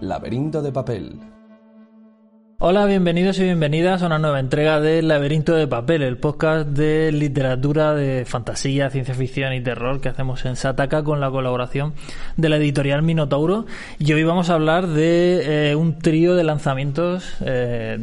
Laberinto 0.00 0.62
de 0.62 0.72
papel. 0.72 1.39
Hola, 2.62 2.84
bienvenidos 2.84 3.38
y 3.38 3.44
bienvenidas 3.44 4.02
a 4.02 4.06
una 4.06 4.18
nueva 4.18 4.38
entrega 4.38 4.80
de 4.80 5.00
Laberinto 5.00 5.54
de 5.54 5.66
Papel, 5.66 6.02
el 6.02 6.18
podcast 6.18 6.68
de 6.68 7.10
literatura 7.10 7.94
de 7.94 8.26
fantasía, 8.26 8.90
ciencia 8.90 9.14
ficción 9.14 9.54
y 9.54 9.62
terror 9.62 10.02
que 10.02 10.10
hacemos 10.10 10.44
en 10.44 10.56
Sataka 10.56 11.02
con 11.02 11.20
la 11.20 11.30
colaboración 11.30 11.94
de 12.36 12.50
la 12.50 12.58
editorial 12.58 13.02
Minotauro. 13.02 13.64
Y 13.98 14.12
hoy 14.12 14.24
vamos 14.24 14.50
a 14.50 14.56
hablar 14.56 14.88
de 14.88 15.70
eh, 15.70 15.74
un 15.74 16.00
trío 16.00 16.34
de 16.34 16.44
lanzamientos 16.44 17.34
eh, 17.40 17.96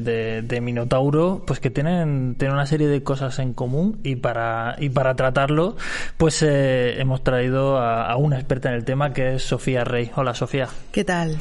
de, 0.44 0.60
Minotauro, 0.62 1.44
pues 1.46 1.60
que 1.60 1.70
tienen, 1.70 2.34
tienen 2.40 2.56
una 2.56 2.66
serie 2.66 2.88
de 2.88 3.04
cosas 3.04 3.38
en 3.38 3.54
común 3.54 4.00
y 4.04 4.16
para, 4.16 4.76
y 4.80 4.90
para 4.90 5.16
tratarlo, 5.16 5.78
pues 6.18 6.42
eh, 6.42 7.00
hemos 7.00 7.24
traído 7.24 7.78
a, 7.78 8.10
a, 8.12 8.18
una 8.18 8.38
experta 8.38 8.70
en 8.70 8.76
el 8.76 8.86
tema 8.86 9.14
que 9.14 9.36
es 9.36 9.44
Sofía 9.44 9.84
Rey. 9.84 10.10
Hola, 10.16 10.34
Sofía. 10.34 10.68
¿Qué 10.92 11.04
tal? 11.04 11.38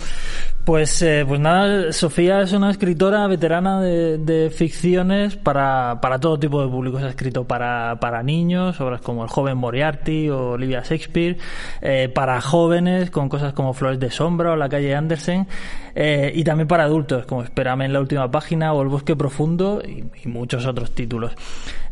Pues, 0.67 1.01
eh, 1.01 1.25
pues 1.25 1.39
nada, 1.39 1.93
Sofía 1.93 2.41
es 2.41 2.53
una 2.53 2.73
escritora 2.73 3.06
veterana 3.29 3.81
de, 3.81 4.51
ficciones 4.55 5.37
para, 5.37 5.99
para, 6.01 6.19
todo 6.19 6.39
tipo 6.39 6.61
de 6.61 6.69
públicos. 6.69 7.03
Ha 7.03 7.09
escrito 7.09 7.45
para, 7.45 7.99
para 8.01 8.23
niños, 8.23 8.81
obras 8.81 9.01
como 9.01 9.23
El 9.23 9.29
joven 9.29 9.57
Moriarty 9.57 10.29
o 10.31 10.51
Olivia 10.53 10.83
Shakespeare, 10.83 11.39
eh, 11.81 12.11
para 12.13 12.41
jóvenes 12.41 13.11
con 13.11 13.29
cosas 13.29 13.53
como 13.53 13.73
Flores 13.75 14.01
de 14.01 14.11
Sombra 14.11 14.53
o 14.53 14.57
La 14.57 14.69
calle 14.69 14.95
Andersen, 14.95 15.47
eh, 15.95 16.33
y 16.35 16.45
también 16.45 16.69
para 16.69 16.85
adultos 16.85 17.27
como 17.27 17.43
Espérame 17.43 17.83
en 17.83 17.93
la 17.93 18.01
última 18.01 18.31
página 18.31 18.73
o 18.73 18.83
El 18.83 18.89
bosque 18.89 19.17
profundo 19.17 19.81
y 19.85 20.29
muchos 20.29 20.67
otros 20.67 20.93
títulos. 20.93 21.33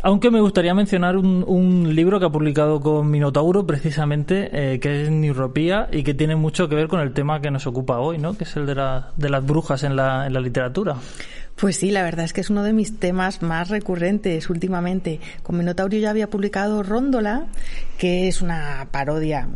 Aunque 0.06 0.30
me 0.30 0.42
gustaría 0.42 0.74
mencionar 0.74 1.16
un, 1.16 1.94
libro 1.94 2.20
que 2.20 2.26
ha 2.26 2.28
publicado 2.28 2.78
con 2.78 3.10
Minotauro 3.10 3.66
precisamente, 3.66 4.50
eh, 4.52 4.78
que 4.78 5.04
es 5.04 5.10
Neuropía 5.10 5.88
y 5.90 6.02
que 6.02 6.12
tiene 6.12 6.36
mucho 6.36 6.68
que 6.68 6.74
ver 6.74 6.88
con 6.88 7.00
el 7.00 7.14
tema 7.14 7.40
que 7.40 7.50
nos 7.50 7.66
ocupa 7.66 7.98
hoy, 8.00 8.18
¿no? 8.18 8.36
Que 8.36 8.44
es 8.44 8.54
el 8.56 8.66
de, 8.66 8.74
de 9.16 9.30
las 9.30 9.46
brujas 9.46 9.82
en 9.82 9.96
la, 9.96 10.28
literatura. 10.28 10.97
Pues 11.56 11.77
sí, 11.77 11.91
la 11.91 12.02
verdad 12.02 12.27
es 12.27 12.34
que 12.34 12.42
es 12.42 12.50
uno 12.50 12.62
de 12.62 12.75
mis 12.75 12.98
temas 12.98 13.41
más 13.41 13.70
recurrentes 13.70 14.50
últimamente. 14.50 15.20
Con 15.42 15.56
Minotauro 15.56 15.97
ya 15.97 16.10
había 16.10 16.28
publicado 16.28 16.82
Róndola, 16.82 17.47
que 17.97 18.28
es 18.28 18.42
una 18.42 18.88
parodia 18.91 19.48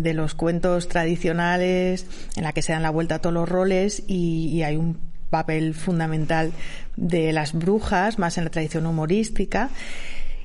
de 0.00 0.14
los 0.14 0.36
cuentos 0.36 0.86
tradicionales 0.86 2.06
en 2.36 2.44
la 2.44 2.52
que 2.52 2.62
se 2.62 2.72
dan 2.72 2.82
la 2.82 2.90
vuelta 2.90 3.16
a 3.16 3.18
todos 3.18 3.34
los 3.34 3.48
roles 3.48 4.04
y 4.06 4.62
hay 4.62 4.76
un 4.76 5.15
papel 5.30 5.74
fundamental 5.74 6.52
de 6.96 7.32
las 7.32 7.52
brujas, 7.52 8.18
más 8.18 8.38
en 8.38 8.44
la 8.44 8.50
tradición 8.50 8.86
humorística. 8.86 9.70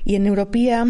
Y 0.04 0.16
en 0.16 0.26
Europea 0.26 0.84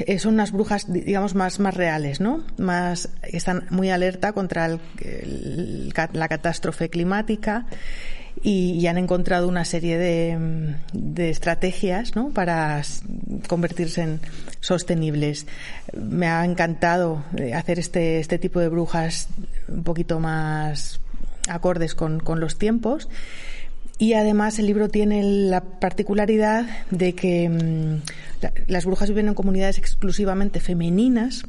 eh, 0.00 0.18
son 0.18 0.34
unas 0.34 0.50
brujas, 0.50 0.92
digamos, 0.92 1.34
más, 1.34 1.60
más 1.60 1.74
reales, 1.74 2.20
¿no? 2.20 2.44
Más, 2.56 3.08
están 3.22 3.66
muy 3.70 3.90
alerta 3.90 4.32
contra 4.32 4.78
la 6.12 6.28
catástrofe 6.28 6.88
climática 6.88 7.66
y, 8.42 8.72
y, 8.72 8.86
han 8.88 8.98
encontrado 8.98 9.48
una 9.48 9.64
serie 9.64 9.96
de, 9.96 10.74
de 10.92 11.30
estrategias, 11.30 12.16
¿no? 12.16 12.30
Para 12.30 12.82
convertirse 13.48 14.02
en 14.02 14.20
sostenibles. 14.60 15.46
Me 15.96 16.26
ha 16.26 16.44
encantado 16.44 17.24
eh, 17.36 17.54
hacer 17.54 17.78
este, 17.78 18.18
este 18.18 18.38
tipo 18.38 18.60
de 18.60 18.68
brujas 18.68 19.28
un 19.68 19.84
poquito 19.84 20.20
más 20.20 21.00
acordes 21.48 21.94
con, 21.94 22.20
con 22.20 22.40
los 22.40 22.58
tiempos. 22.58 23.08
Y 23.98 24.12
además 24.12 24.58
el 24.60 24.66
libro 24.66 24.88
tiene 24.88 25.22
la 25.22 25.60
particularidad 25.60 26.66
de 26.90 27.14
que 27.14 27.98
la, 28.40 28.52
las 28.68 28.84
brujas 28.84 29.08
viven 29.08 29.26
en 29.26 29.34
comunidades 29.34 29.78
exclusivamente 29.78 30.60
femeninas, 30.60 31.44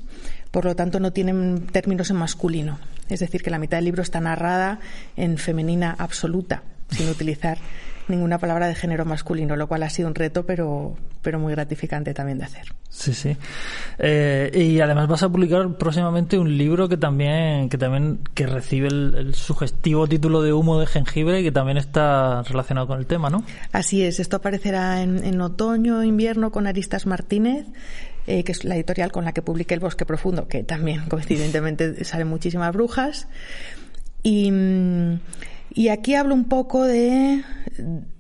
por 0.50 0.66
lo 0.66 0.76
tanto 0.76 1.00
no 1.00 1.14
tienen 1.14 1.68
términos 1.68 2.10
en 2.10 2.16
masculino. 2.16 2.80
Es 3.08 3.20
decir, 3.20 3.44
que 3.44 3.52
la 3.52 3.60
mitad 3.60 3.78
del 3.78 3.86
libro 3.86 4.02
está 4.02 4.20
narrada 4.20 4.80
en 5.16 5.38
femenina 5.38 5.96
absoluta, 5.98 6.64
sin 6.90 7.10
utilizar 7.10 7.60
ninguna 8.10 8.38
palabra 8.38 8.68
de 8.68 8.76
género 8.76 9.06
masculino, 9.06 9.56
lo 9.56 9.68
cual 9.68 9.84
ha 9.84 9.90
sido 9.90 10.08
un 10.08 10.16
reto, 10.16 10.46
pero, 10.46 10.96
pero 11.22 11.40
muy 11.40 11.54
gratificante 11.54 12.14
también 12.14 12.40
de 12.40 12.46
hacer. 12.46 12.74
Sí, 12.90 13.14
sí. 13.14 13.38
Eh, 13.98 14.52
y 14.54 14.80
además 14.80 15.08
vas 15.08 15.24
a 15.24 15.30
publicar 15.30 15.78
próximamente 15.78 16.38
un 16.38 16.58
libro 16.58 16.90
que 16.90 16.98
también, 16.98 17.70
que 17.70 17.78
también 17.78 18.20
que 18.34 18.48
recibe 18.48 18.88
el, 18.88 19.16
el, 19.16 19.36
sugestivo 19.36 20.08
título 20.08 20.42
de 20.42 20.54
Humo 20.54 20.80
de 20.80 20.88
jengibre, 20.88 21.44
que 21.44 21.52
también 21.52 21.78
está 21.78 22.42
relacionado 22.44 22.88
con 22.88 23.00
el 23.00 23.06
tema, 23.06 23.30
¿no? 23.30 23.44
Así 23.72 24.04
es. 24.04 24.20
Esto 24.20 24.38
aparecerá 24.38 25.02
en, 25.02 25.24
en 25.24 25.40
otoño, 25.42 26.04
invierno, 26.04 26.52
con 26.52 26.68
Aristas 26.68 27.06
Martínez. 27.06 27.66
Eh, 28.28 28.44
que 28.44 28.52
es 28.52 28.64
la 28.64 28.76
editorial 28.76 29.12
con 29.12 29.26
la 29.26 29.32
que 29.32 29.42
publiqué 29.42 29.74
El 29.74 29.80
Bosque 29.80 30.06
Profundo, 30.06 30.48
que 30.48 30.64
también 30.64 31.06
coincidentemente 31.10 32.04
salen 32.06 32.28
muchísimas 32.28 32.72
brujas. 32.74 33.28
Y, 34.22 34.52
y 35.74 35.90
aquí 35.90 36.16
hablo 36.16 36.34
un 36.34 36.46
poco 36.46 36.84
de, 36.84 37.44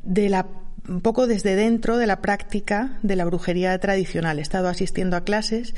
la 0.05 0.47
un 0.87 1.01
poco 1.01 1.27
desde 1.27 1.55
dentro 1.55 1.97
de 1.97 2.07
la 2.07 2.21
práctica 2.21 2.97
de 3.03 3.15
la 3.15 3.25
brujería 3.25 3.77
tradicional. 3.79 4.39
He 4.39 4.41
estado 4.41 4.69
asistiendo 4.69 5.15
a 5.17 5.23
clases 5.23 5.75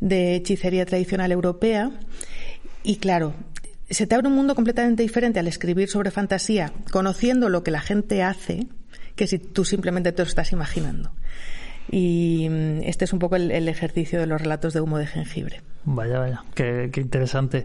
de 0.00 0.36
hechicería 0.36 0.86
tradicional 0.86 1.32
europea 1.32 1.90
y 2.84 2.96
claro, 2.96 3.34
se 3.90 4.06
te 4.06 4.14
abre 4.14 4.28
un 4.28 4.34
mundo 4.34 4.54
completamente 4.54 5.02
diferente 5.02 5.40
al 5.40 5.48
escribir 5.48 5.88
sobre 5.88 6.10
fantasía, 6.10 6.72
conociendo 6.90 7.48
lo 7.48 7.62
que 7.62 7.70
la 7.70 7.80
gente 7.80 8.22
hace, 8.22 8.66
que 9.16 9.26
si 9.26 9.38
tú 9.38 9.64
simplemente 9.64 10.12
te 10.12 10.22
lo 10.22 10.28
estás 10.28 10.52
imaginando. 10.52 11.12
Y 11.90 12.48
este 12.84 13.04
es 13.04 13.12
un 13.12 13.18
poco 13.18 13.36
el, 13.36 13.50
el 13.50 13.68
ejercicio 13.68 14.20
de 14.20 14.26
los 14.26 14.40
relatos 14.40 14.72
de 14.72 14.80
humo 14.80 14.98
de 14.98 15.06
jengibre. 15.06 15.60
Vaya, 15.84 16.20
vaya, 16.20 16.44
qué, 16.54 16.90
interesante. 16.96 17.64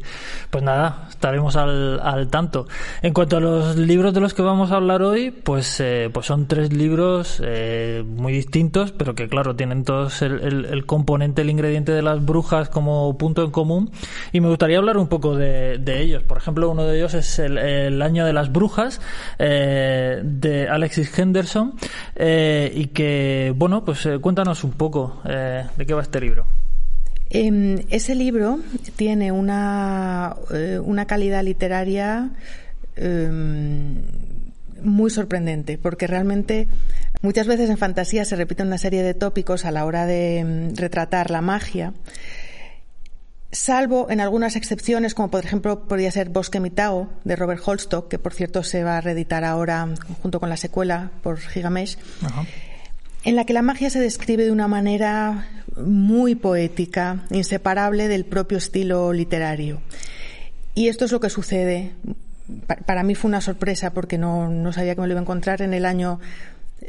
Pues 0.50 0.64
nada, 0.64 1.06
estaremos 1.10 1.56
al, 1.56 2.28
tanto. 2.30 2.68
En 3.02 3.14
cuanto 3.14 3.38
a 3.38 3.40
los 3.40 3.76
libros 3.76 4.14
de 4.14 4.22
los 4.22 4.34
que 4.34 4.42
vamos 4.42 4.72
a 4.72 4.78
hablar 4.78 5.04
hoy, 5.04 5.32
pues, 5.32 5.80
eh, 5.80 6.10
pues 6.12 6.26
son 6.26 6.48
tres 6.48 6.74
libros 6.74 7.42
eh, 7.44 8.04
muy 8.06 8.34
distintos, 8.34 8.92
pero 8.92 9.14
que 9.14 9.28
claro, 9.30 9.56
tienen 9.56 9.84
todos 9.84 10.22
el, 10.22 10.86
componente, 10.86 11.44
el 11.44 11.50
ingrediente 11.50 11.92
de 11.92 12.02
las 12.02 12.26
brujas 12.26 12.70
como 12.70 13.18
punto 13.18 13.44
en 13.44 13.52
común. 13.52 13.92
Y 14.32 14.42
me 14.42 14.50
gustaría 14.50 14.78
hablar 14.80 14.98
un 14.98 15.08
poco 15.08 15.36
de, 15.36 15.78
de 15.78 16.02
ellos. 16.02 16.24
Por 16.24 16.38
ejemplo, 16.38 16.70
uno 16.70 16.84
de 16.84 16.98
ellos 16.98 17.14
es 17.14 17.40
El, 17.40 17.58
el 17.58 18.02
Año 18.02 18.26
de 18.26 18.34
las 18.34 18.52
Brujas, 18.52 19.02
eh, 19.40 20.22
de 20.24 20.68
Alexis 20.68 21.18
Henderson, 21.18 21.74
eh, 22.16 22.72
y 22.74 22.88
que, 22.88 23.54
bueno, 23.56 23.84
pues 23.84 24.06
eh, 24.06 24.20
cuéntanos 24.20 24.64
un 24.64 24.72
poco 24.72 25.22
de 25.24 25.86
qué 25.86 25.94
va 25.94 26.02
este 26.02 26.20
libro. 26.20 26.46
Eh, 27.30 27.86
ese 27.90 28.16
libro 28.16 28.60
tiene 28.96 29.32
una, 29.32 30.36
eh, 30.52 30.80
una 30.82 31.06
calidad 31.06 31.44
literaria 31.44 32.32
eh, 32.96 33.30
muy 34.82 35.10
sorprendente, 35.10 35.78
porque 35.78 36.08
realmente 36.08 36.68
muchas 37.22 37.48
veces 37.48 37.70
en 37.70 37.78
fantasía 37.78 38.26
se 38.26 38.36
repiten 38.36 38.68
una 38.68 38.78
serie 38.78 39.04
de 39.04 39.14
tópicos 39.14 39.66
a 39.66 39.72
la 39.72 39.86
hora 39.86 40.06
de 40.06 40.44
um, 40.44 40.76
retratar 40.76 41.32
la 41.32 41.42
magia, 41.42 41.94
salvo 43.52 44.08
en 44.10 44.22
algunas 44.22 44.56
excepciones, 44.56 45.14
como 45.14 45.32
por 45.32 45.44
ejemplo 45.44 45.88
podría 45.88 46.12
ser 46.12 46.30
Bosque 46.30 46.60
Mitao 46.60 47.10
de 47.24 47.36
Robert 47.36 47.62
Holstock, 47.66 48.08
que 48.08 48.20
por 48.20 48.34
cierto 48.34 48.64
se 48.64 48.84
va 48.84 48.98
a 48.98 49.02
reeditar 49.02 49.44
ahora 49.44 49.88
junto 50.22 50.40
con 50.40 50.50
la 50.50 50.58
secuela 50.58 51.12
por 51.24 51.40
Gigamesh. 51.40 51.98
En 53.28 53.36
la 53.36 53.44
que 53.44 53.52
la 53.52 53.62
magia 53.62 53.90
se 53.90 54.00
describe 54.00 54.46
de 54.46 54.54
una 54.54 54.70
manera 54.70 55.50
muy 55.76 56.36
poética, 56.36 57.26
inseparable 57.30 58.08
del 58.08 58.24
propio 58.24 58.58
estilo 58.58 59.12
literario. 59.12 59.82
Y 60.74 60.88
esto 60.88 61.04
es 61.04 61.12
lo 61.12 61.20
que 61.20 61.30
sucede. 61.30 61.92
Para 62.86 63.04
mí 63.04 63.16
fue 63.16 63.28
una 63.28 63.42
sorpresa 63.42 63.92
porque 63.92 64.18
no, 64.18 64.72
sabía 64.72 64.96
que 64.96 65.02
me 65.02 65.08
lo 65.08 65.12
iba 65.12 65.20
a 65.20 65.24
encontrar 65.24 65.62
en 65.62 65.74
el 65.74 65.84
año 65.84 66.22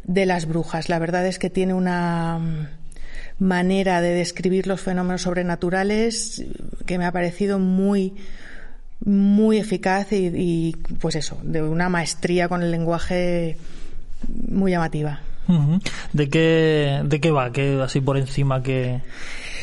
de 0.04 0.26
las 0.26 0.46
brujas. 0.46 0.88
La 0.88 1.00
verdad 1.00 1.26
es 1.26 1.40
que 1.40 1.50
tiene 1.50 1.74
una 1.74 2.70
manera 3.40 4.00
de 4.00 4.10
describir 4.10 4.68
los 4.68 4.80
fenómenos 4.80 5.22
sobrenaturales 5.22 6.44
que 6.86 6.98
me 6.98 7.04
ha 7.04 7.10
parecido 7.10 7.58
muy 7.58 8.14
muy 9.04 9.58
eficaz 9.58 10.12
y 10.12 10.76
pues 11.00 11.16
eso, 11.16 11.40
de 11.42 11.62
una 11.62 11.88
maestría 11.88 12.48
con 12.48 12.62
el 12.62 12.70
lenguaje 12.70 13.56
muy 14.48 14.70
llamativa. 14.70 15.22
¿De 16.12 16.28
qué, 16.28 17.00
de 17.04 17.20
qué 17.20 17.30
va? 17.30 17.52
¿Qué 17.52 17.80
así 17.82 18.00
por 18.00 18.18
encima 18.18 18.62
que, 18.62 19.00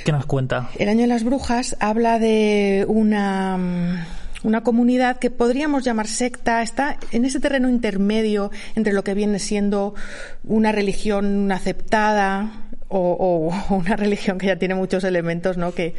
que 0.03 0.11
nos 0.11 0.25
cuenta? 0.25 0.69
El 0.77 0.89
Año 0.89 1.01
de 1.01 1.07
las 1.07 1.23
Brujas 1.23 1.77
habla 1.79 2.19
de 2.19 2.85
una 2.87 4.07
una 4.45 4.61
comunidad 4.61 5.17
que 5.17 5.31
podríamos 5.31 5.83
llamar 5.83 6.07
secta, 6.07 6.61
está 6.61 6.97
en 7.11 7.25
ese 7.25 7.39
terreno 7.39 7.67
intermedio 7.67 8.51
entre 8.75 8.93
lo 8.93 9.03
que 9.03 9.15
viene 9.15 9.39
siendo 9.39 9.95
una 10.43 10.71
religión 10.71 11.51
aceptada 11.51 12.67
o, 12.87 13.51
una 13.69 13.95
religión 13.95 14.37
que 14.37 14.47
ya 14.47 14.57
tiene 14.57 14.75
muchos 14.75 15.03
elementos, 15.03 15.57
¿no? 15.57 15.73
Que 15.73 15.95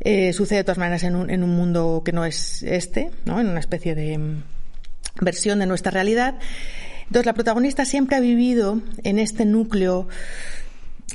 eh, 0.00 0.32
sucede 0.32 0.60
de 0.60 0.64
todas 0.64 0.78
maneras 0.78 1.02
en 1.04 1.14
un, 1.14 1.28
en 1.28 1.44
un 1.44 1.54
mundo 1.54 2.02
que 2.04 2.12
no 2.12 2.24
es 2.24 2.62
este, 2.62 3.10
¿no? 3.26 3.38
En 3.38 3.48
una 3.48 3.60
especie 3.60 3.94
de 3.94 4.18
versión 5.20 5.58
de 5.58 5.66
nuestra 5.66 5.90
realidad. 5.90 6.36
Entonces, 7.10 7.26
la 7.26 7.34
protagonista 7.34 7.84
siempre 7.84 8.14
ha 8.14 8.20
vivido 8.20 8.80
en 9.02 9.18
este 9.18 9.44
núcleo 9.44 10.06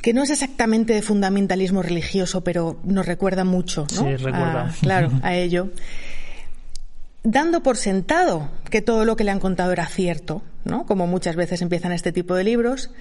que 0.01 0.11
no 0.13 0.23
es 0.23 0.29
exactamente 0.29 0.93
de 0.93 1.01
fundamentalismo 1.01 1.81
religioso, 1.81 2.43
pero 2.43 2.77
nos 2.83 3.05
recuerda 3.05 3.45
mucho, 3.45 3.87
¿no? 3.95 4.03
Sí, 4.03 4.15
recuerda. 4.17 4.65
A, 4.67 4.73
claro, 4.81 5.09
a 5.23 5.35
ello. 5.35 5.69
dando 7.23 7.63
por 7.63 7.77
sentado 7.77 8.49
que 8.69 8.81
todo 8.81 9.05
lo 9.05 9.15
que 9.15 9.23
le 9.23 9.31
han 9.31 9.39
contado 9.39 9.71
era 9.71 9.85
cierto, 9.87 10.41
¿no? 10.65 10.85
Como 10.85 11.07
muchas 11.07 11.37
veces 11.37 11.61
empiezan 11.61 11.93
este 11.93 12.11
tipo 12.11 12.35
de 12.35 12.43
libros, 12.43 12.91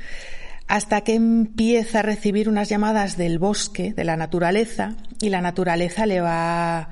hasta 0.69 1.01
que 1.01 1.17
empieza 1.17 1.99
a 1.99 2.03
recibir 2.03 2.49
unas 2.49 2.69
llamadas 2.69 3.17
del 3.17 3.41
bosque, 3.41 3.93
de 3.93 4.05
la 4.05 4.17
naturaleza, 4.17 4.95
y 5.21 5.31
la 5.31 5.41
naturaleza 5.41 6.07
le 6.07 6.21
va 6.21 6.91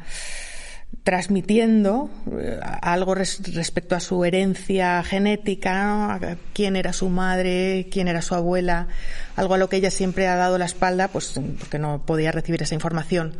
transmitiendo 1.05 2.11
eh, 2.39 2.61
algo 2.81 3.15
respecto 3.15 3.97
a 3.97 4.00
su 4.00 4.25
herencia 4.25 5.03
genética, 5.03 6.39
quién 6.53 6.77
era 6.77 6.93
su 6.93 7.09
madre, 7.09 7.89
quién 7.91 8.09
era 8.09 8.23
su 8.23 8.35
abuela, 8.35 8.89
algo 9.37 9.55
a 9.55 9.59
lo 9.59 9.69
que 9.69 9.77
ella 9.77 9.91
siempre 9.91 10.29
ha 10.29 10.37
dado 10.37 10.59
la 10.59 10.67
espalda, 10.67 11.09
pues 11.09 11.41
porque 11.59 11.79
no 11.79 12.03
podía 12.06 12.31
recibir 12.31 12.62
esa 12.62 12.75
información. 12.75 13.35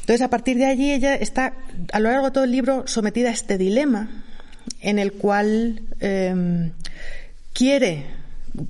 Entonces, 0.00 0.20
a 0.20 0.28
partir 0.28 0.58
de 0.58 0.66
allí, 0.66 0.92
ella 0.92 1.14
está 1.14 1.54
a 1.92 2.00
lo 2.00 2.10
largo 2.10 2.26
de 2.26 2.32
todo 2.32 2.44
el 2.44 2.50
libro 2.50 2.86
sometida 2.86 3.30
a 3.30 3.32
este 3.32 3.56
dilema 3.56 4.24
en 4.80 4.98
el 4.98 5.12
cual 5.12 5.80
em, 6.00 6.72
quiere 7.52 8.04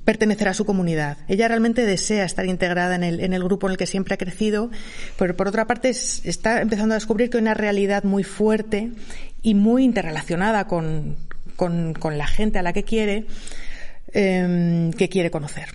pertenecer 0.03 0.47
a 0.47 0.53
su 0.53 0.65
comunidad. 0.65 1.17
Ella 1.27 1.47
realmente 1.47 1.85
desea 1.85 2.25
estar 2.25 2.45
integrada 2.45 2.95
en 2.95 3.03
el, 3.03 3.19
en 3.19 3.33
el 3.33 3.43
grupo 3.43 3.67
en 3.67 3.71
el 3.71 3.77
que 3.77 3.85
siempre 3.85 4.15
ha 4.15 4.17
crecido, 4.17 4.71
pero 5.17 5.35
por 5.35 5.47
otra 5.47 5.67
parte 5.67 5.89
está 5.89 6.61
empezando 6.61 6.93
a 6.93 6.97
descubrir 6.97 7.29
que 7.29 7.37
hay 7.37 7.43
una 7.43 7.53
realidad 7.53 8.03
muy 8.03 8.23
fuerte 8.23 8.91
y 9.41 9.53
muy 9.53 9.83
interrelacionada 9.83 10.65
con, 10.65 11.17
la 12.11 12.27
gente 12.27 12.59
a 12.59 12.63
la 12.63 12.73
que 12.73 12.83
quiere, 12.83 13.27
em, 14.11 14.91
que 14.91 15.07
quiere 15.07 15.29
conocer. 15.29 15.69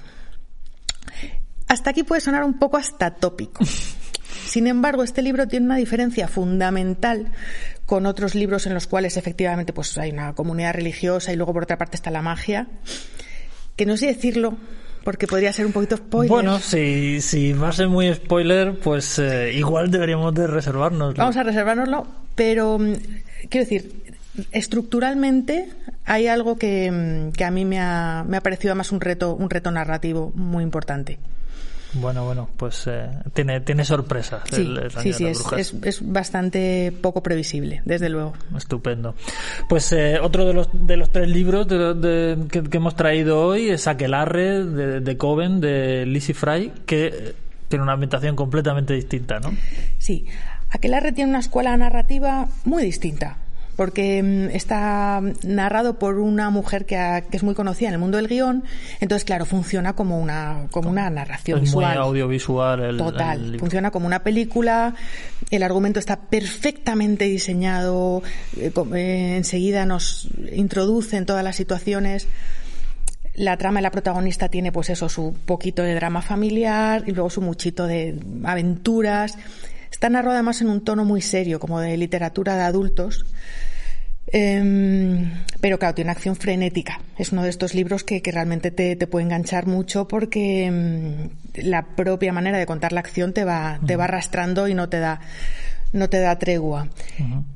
Hasta 1.69 1.91
aquí 1.91 2.03
puede 2.03 2.21
sonar 2.21 2.43
un 2.43 2.59
poco 2.59 2.77
hasta 2.77 3.13
tópico. 3.15 3.65
Sin 4.45 4.67
embargo, 4.67 5.05
este 5.05 5.23
libro 5.23 5.47
tiene 5.47 5.67
una 5.67 5.77
diferencia 5.77 6.27
fundamental 6.27 7.31
con 7.87 8.07
otros 8.07 8.35
libros 8.35 8.67
en 8.67 8.75
los 8.75 8.89
cuales 8.89 9.17
efectivamente 9.17 9.73
pues 9.73 9.97
hay 9.99 10.11
una 10.11 10.35
comunidad 10.35 10.75
religiosa 10.75 11.33
y 11.33 11.37
luego 11.37 11.53
por 11.53 11.63
otra 11.63 11.79
parte 11.79 11.97
está 11.97 12.11
la 12.11 12.23
magia, 12.23 12.67
que 13.81 13.87
no 13.87 13.97
sé 13.97 14.09
decirlo 14.09 14.59
porque 15.05 15.27
podría 15.27 15.55
ser 15.55 15.65
un 15.65 15.73
poquito 15.73 15.97
spoiler. 15.97 16.29
Bueno, 16.29 16.59
si, 16.59 17.23
si 17.23 17.55
va 17.55 17.71
a 17.71 17.73
ser 17.73 17.89
muy 17.89 18.13
spoiler, 18.13 18.79
pues 18.79 19.19
eh, 19.19 19.55
igual 19.55 19.91
deberíamos 19.91 20.35
de 20.35 20.47
reservárnoslo. 20.47 21.17
Vamos 21.17 21.39
a 21.39 21.43
reservárnoslo, 21.45 22.07
pero 22.35 22.79
mm, 22.79 22.93
quiero 23.49 23.65
decir, 23.65 24.03
estructuralmente 24.53 25.71
hay 26.05 26.27
algo 26.27 26.59
que, 26.59 26.91
mm, 26.91 27.33
que 27.33 27.45
a 27.47 27.51
mí 27.51 27.65
me 27.65 27.81
ha, 27.81 28.23
me 28.29 28.37
ha 28.37 28.43
parecido 28.43 28.75
más 28.75 28.93
un 28.93 29.01
reto, 29.01 29.35
un 29.35 29.49
reto 29.49 29.71
narrativo 29.71 30.31
muy 30.35 30.63
importante. 30.63 31.19
Bueno, 31.95 32.25
bueno, 32.25 32.49
pues 32.57 32.87
eh, 32.87 33.09
tiene, 33.33 33.61
tiene 33.61 33.85
sorpresas. 33.85 34.43
Sí, 34.51 34.75
sí, 35.03 35.13
sí 35.13 35.27
es, 35.27 35.75
es, 35.83 36.13
bastante 36.13 36.93
poco 37.01 37.23
previsible, 37.23 37.83
desde 37.85 38.09
luego. 38.09 38.35
Estupendo. 38.57 39.15
Pues 39.69 39.93
eh, 39.93 40.19
otro 40.21 40.45
de 40.45 40.55
los, 40.55 40.69
de 40.73 40.97
los 40.97 41.11
tres 41.11 41.29
libros 41.29 41.67
de, 41.67 42.39
que, 42.51 42.77
hemos 42.77 42.95
traído 42.95 43.41
hoy 43.41 43.71
es 43.71 43.89
Aquelarre 43.89 44.65
de, 44.65 45.01
de 45.01 45.17
Coven, 45.17 45.61
de 45.61 46.07
Lizzie 46.07 46.35
Fry, 46.35 46.73
que 46.87 47.35
tiene 47.69 47.83
una 47.83 47.95
ambientación 47.95 48.37
completamente 48.37 48.95
distinta, 48.95 49.41
¿no? 49.41 49.53
Sí. 49.99 50.27
Aquelarre 50.71 51.13
tiene 51.13 51.31
una 51.31 51.41
escuela 51.41 51.77
narrativa 51.77 52.49
muy 52.65 52.85
distinta 52.85 53.39
porque 53.81 54.23
mm, 54.23 54.55
está 54.55 55.23
narrado 55.43 55.99
por 55.99 56.19
una 56.19 56.51
mujer 56.51 56.85
que, 56.85 57.25
es 57.33 57.43
muy 57.43 57.55
conocida 57.55 57.89
en 57.89 57.95
el 57.95 57.99
mundo 57.99 58.19
del 58.19 58.29
guion, 58.29 58.63
entonces 59.01 59.25
claro, 59.25 59.47
funciona 59.47 59.95
como 59.95 60.21
una, 60.21 60.67
como 60.71 60.91
una 60.91 61.09
narración 61.09 61.63
es 61.63 61.75
Muy 61.75 61.87
audiovisual 61.87 62.81
el, 62.81 62.99
Total, 62.99 63.57
funciona 63.59 63.91
como 63.91 64.07
una 64.07 64.23
película, 64.23 64.95
el 65.51 65.63
argumento 65.63 65.99
está 65.99 66.21
perfectamente 66.21 67.25
diseñado, 67.25 68.23
eh, 68.59 68.71
eh, 68.95 69.35
enseguida 69.39 69.87
nos 69.87 70.29
introduce 70.53 71.17
en 71.17 71.25
todas 71.25 71.43
las 71.43 71.57
situaciones 71.57 72.29
la 73.33 73.57
trama 73.57 73.81
y 73.81 73.83
la 73.83 73.91
protagonista 73.91 74.51
tiene 74.51 74.73
pues 74.73 74.91
eso, 74.91 75.09
su 75.09 75.35
poquito 75.47 75.83
de 75.83 75.95
drama 75.95 76.21
familiar 76.21 77.05
y 77.07 77.13
luego 77.13 77.31
su 77.31 77.41
muchito 77.41 77.87
de 77.87 78.21
aventuras. 78.45 79.39
Está 79.91 80.11
narrado 80.11 80.35
además 80.35 80.61
en 80.61 80.69
un 80.69 80.83
tono 80.83 81.07
muy 81.07 81.23
serio, 81.23 81.59
como 81.59 81.81
de 81.81 81.97
literatura 81.97 82.57
de 82.57 82.63
adultos. 82.63 83.25
Em, 84.33 85.33
pero 85.61 85.79
claro, 85.79 85.95
tiene 85.95 86.07
una 86.07 86.13
acción 86.13 86.37
frenética. 86.37 87.01
Es 87.19 87.33
uno 87.33 87.43
de 87.43 87.51
estos 87.51 87.75
libros 87.75 88.05
que, 88.05 88.23
realmente 88.25 88.71
te, 88.71 88.97
puede 89.07 89.25
enganchar 89.25 89.67
mucho 89.67 90.07
porque 90.07 90.67
em, 90.67 91.31
la 91.55 91.83
propia 91.83 92.33
manera 92.33 92.59
de 92.59 92.67
contar 92.67 92.93
la 92.93 93.01
acción 93.01 93.33
te 93.33 93.45
va, 93.45 93.81
te 93.87 93.97
va 93.97 94.05
arrastrando 94.05 94.69
y 94.69 94.75
no 94.75 94.89
te 94.89 95.01
da 95.01 95.21
no 95.93 96.09
te 96.09 96.21
da 96.21 96.39
tregua. 96.39 96.89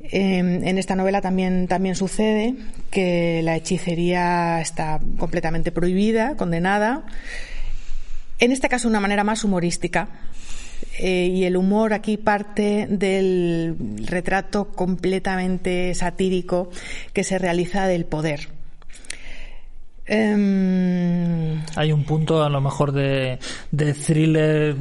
Em, 0.00 0.64
en 0.64 0.78
esta 0.78 0.96
novela 0.96 1.20
también, 1.20 1.68
también 1.68 1.94
sucede 1.94 2.54
que 2.90 3.42
la 3.44 3.56
hechicería 3.56 4.60
está 4.60 5.00
completamente 5.18 5.70
prohibida, 5.70 6.34
condenada. 6.36 7.04
En 8.40 8.50
este 8.50 8.68
caso, 8.68 8.88
de 8.88 8.92
una 8.92 9.00
manera 9.00 9.22
más 9.22 9.44
humorística, 9.44 10.08
eh, 10.98 11.26
y 11.26 11.44
el 11.44 11.56
humor 11.56 11.92
aquí 11.92 12.16
parte 12.16 12.86
del 12.88 13.76
retrato 14.04 14.68
completamente 14.68 15.94
satírico 15.94 16.70
que 17.12 17.24
se 17.24 17.38
realiza 17.38 17.86
del 17.86 18.04
poder. 18.04 18.48
Em, 20.06 21.62
Hay 21.76 21.90
un 21.92 22.04
punto 22.04 22.42
a 22.42 22.50
lo 22.50 22.60
mejor 22.60 22.92
de, 22.92 23.38
thriller 24.04 24.76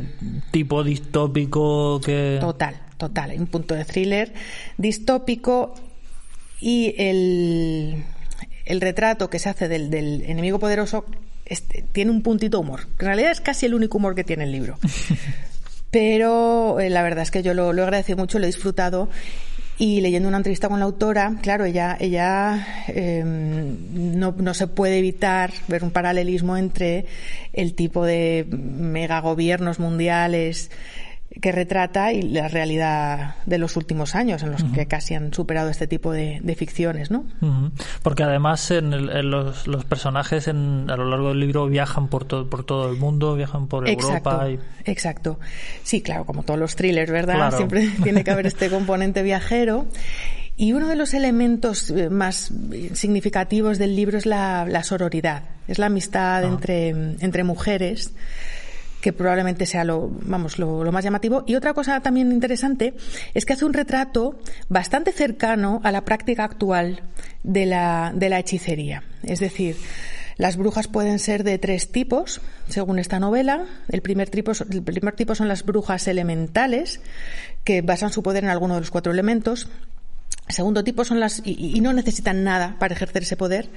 tipo 0.51 0.83
distópico 0.83 1.99
que... 2.01 2.37
Total, 2.39 2.75
total. 2.97 3.31
Hay 3.31 3.39
un 3.39 3.47
punto 3.47 3.73
de 3.73 3.85
thriller 3.85 4.33
distópico 4.77 5.73
y 6.59 6.93
el, 6.97 8.03
el 8.65 8.81
retrato 8.81 9.29
que 9.29 9.39
se 9.39 9.49
hace 9.49 9.67
del, 9.67 9.89
del 9.89 10.23
enemigo 10.23 10.59
poderoso 10.59 11.05
este, 11.45 11.83
tiene 11.91 12.11
un 12.11 12.21
puntito 12.21 12.59
humor. 12.59 12.81
En 12.99 13.05
realidad 13.05 13.31
es 13.31 13.41
casi 13.41 13.65
el 13.65 13.73
único 13.73 13.97
humor 13.97 14.15
que 14.15 14.23
tiene 14.23 14.43
el 14.43 14.51
libro. 14.51 14.77
Pero 15.93 16.79
eh, 16.79 16.89
la 16.89 17.03
verdad 17.03 17.21
es 17.21 17.29
que 17.29 17.43
yo 17.43 17.53
lo, 17.53 17.71
lo 17.71 17.83
he 17.83 17.85
agradecido 17.85 18.17
mucho, 18.17 18.39
lo 18.39 18.45
he 18.45 18.47
disfrutado. 18.47 19.09
Y 19.77 20.01
leyendo 20.01 20.27
una 20.27 20.37
entrevista 20.37 20.67
con 20.67 20.79
la 20.79 20.85
autora, 20.85 21.35
claro, 21.41 21.65
ella, 21.65 21.95
ella 21.99 22.83
em, 22.87 24.17
no, 24.17 24.33
no, 24.35 24.53
se 24.55 24.65
puede 24.65 24.97
evitar 24.97 25.51
ver 25.67 25.83
un 25.83 25.91
paralelismo 25.91 26.57
entre 26.57 27.05
el 27.53 27.75
tipo 27.75 28.05
de 28.05 28.47
megagobiernos 28.49 29.79
mundiales 29.79 30.71
que 31.41 31.51
retrata 31.51 32.13
y 32.13 32.21
la 32.21 32.47
realidad 32.47 33.35
de 33.45 33.57
los 33.57 33.75
últimos 33.75 34.15
años 34.15 34.43
en 34.43 34.51
los 34.51 34.63
que 34.63 34.85
casi 34.85 35.15
han 35.15 35.33
superado 35.33 35.69
este 35.69 35.87
tipo 35.87 36.11
de, 36.11 36.55
ficciones, 36.57 37.09
¿no? 37.09 37.25
Porque 38.03 38.23
además 38.23 38.69
en, 38.71 39.29
los, 39.31 39.67
los, 39.67 39.85
personajes 39.85 40.47
en, 40.47 40.89
a 40.89 40.95
lo 40.95 41.09
largo 41.09 41.29
del 41.29 41.39
libro 41.39 41.67
viajan 41.67 42.07
por 42.07 42.25
todo 42.25 42.49
por 42.49 42.63
todo 42.63 42.89
el 42.89 42.97
mundo, 42.97 43.35
viajan 43.35 43.67
por 43.67 43.89
Europa. 43.89 44.49
Y... 44.49 44.59
Exacto. 44.85 45.39
Sí, 45.83 46.01
claro, 46.01 46.25
como 46.25 46.43
todos 46.43 46.59
los 46.59 46.75
thrillers, 46.75 47.11
¿verdad? 47.11 47.55
Siempre 47.55 47.89
tiene 48.03 48.23
que 48.23 48.31
haber 48.31 48.45
este 48.45 48.69
componente 48.69 49.23
viajero. 49.23 49.87
Y 50.55 50.73
uno 50.73 50.87
de 50.87 50.95
los 50.95 51.15
elementos 51.15 51.89
eh, 51.89 52.11
más 52.11 52.53
significativos 52.93 53.79
del 53.79 53.95
libro 53.95 54.19
es 54.19 54.27
la, 54.27 54.65
la 54.69 54.83
sororidad, 54.83 55.45
es 55.67 55.79
la 55.79 55.87
amistad 55.87 56.43
ah. 56.43 56.47
entre, 56.47 56.89
entre 56.89 57.43
mujeres 57.43 58.13
que 59.03 59.11
probablemente 59.11 59.65
sea 59.65 59.83
lo, 59.83 60.09
vamos, 60.21 60.57
lo, 60.57 60.89
más 60.89 61.03
llamativo. 61.03 61.43
Y 61.45 61.55
otra 61.55 61.73
cosa 61.73 61.99
también 61.99 62.31
interesante 62.31 62.93
es 63.33 63.43
que 63.43 63.51
hace 63.51 63.65
un 63.65 63.73
retrato 63.73 64.39
bastante 64.69 65.11
cercano 65.11 65.81
a 65.83 65.91
la 65.91 66.05
práctica 66.05 66.45
actual 66.45 67.03
de 67.43 67.65
la, 67.65 68.13
de 68.15 68.29
la 68.29 68.39
hechicería. 68.39 69.03
Es 69.23 69.41
decir, 69.41 69.75
las 70.37 70.55
brujas 70.55 70.87
pueden 70.87 71.19
ser 71.19 71.43
de 71.43 71.57
tres 71.57 71.91
tipos, 71.91 72.39
según 72.69 72.97
esta 72.97 73.19
novela. 73.19 73.65
El 73.89 74.01
primer 74.01 74.29
tipo, 74.29 74.53
el 74.71 74.83
primer 74.83 75.15
tipo 75.15 75.35
son 75.35 75.49
las 75.49 75.65
brujas 75.65 76.07
elementales, 76.07 77.01
que 77.65 77.81
basan 77.81 78.13
su 78.13 78.23
poder 78.23 78.45
en 78.45 78.51
alguno 78.51 78.75
de 78.75 78.79
los 78.79 78.89
cuatro 78.89 79.11
elementos. 79.11 79.67
El 80.47 80.55
segundo 80.55 80.85
tipo 80.85 81.03
son 81.03 81.19
las, 81.19 81.41
y, 81.43 81.81
no 81.81 81.91
necesitan 81.91 82.45
nada 82.45 82.77
para 82.79 82.93
ejercer 82.93 83.23
ese 83.23 83.35
poder. 83.35 83.67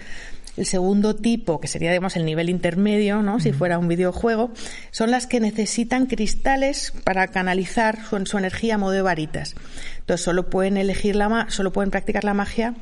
El 0.57 0.67
segundo 0.67 1.15
tipo, 1.15 1.61
que 1.61 1.69
sería, 1.69 1.91
digamos, 1.91 2.17
el 2.17 2.25
nivel 2.25 2.49
intermedio, 2.49 3.23
¿no? 3.23 3.41
Si 3.41 3.53
fuera 3.53 3.79
un 3.79 3.89
videojuego, 3.89 4.51
son 4.91 5.11
las 5.11 5.27
que 5.27 5.41
necesitan 5.41 6.07
cristales 6.07 6.93
para 7.05 7.29
canalizar 7.29 7.99
su, 8.07 8.39
energía 8.39 8.77
a 8.77 8.79
modo 8.79 8.93
de 8.93 9.03
varitas. 9.03 9.55
Entonces, 9.99 10.25
solo 10.25 10.49
pueden 10.49 10.77
elegir 10.77 11.17
la, 11.17 11.47
solo 11.51 11.73
pueden 11.73 11.91
practicar 11.91 12.25
la 12.25 12.35
magia 12.35 12.75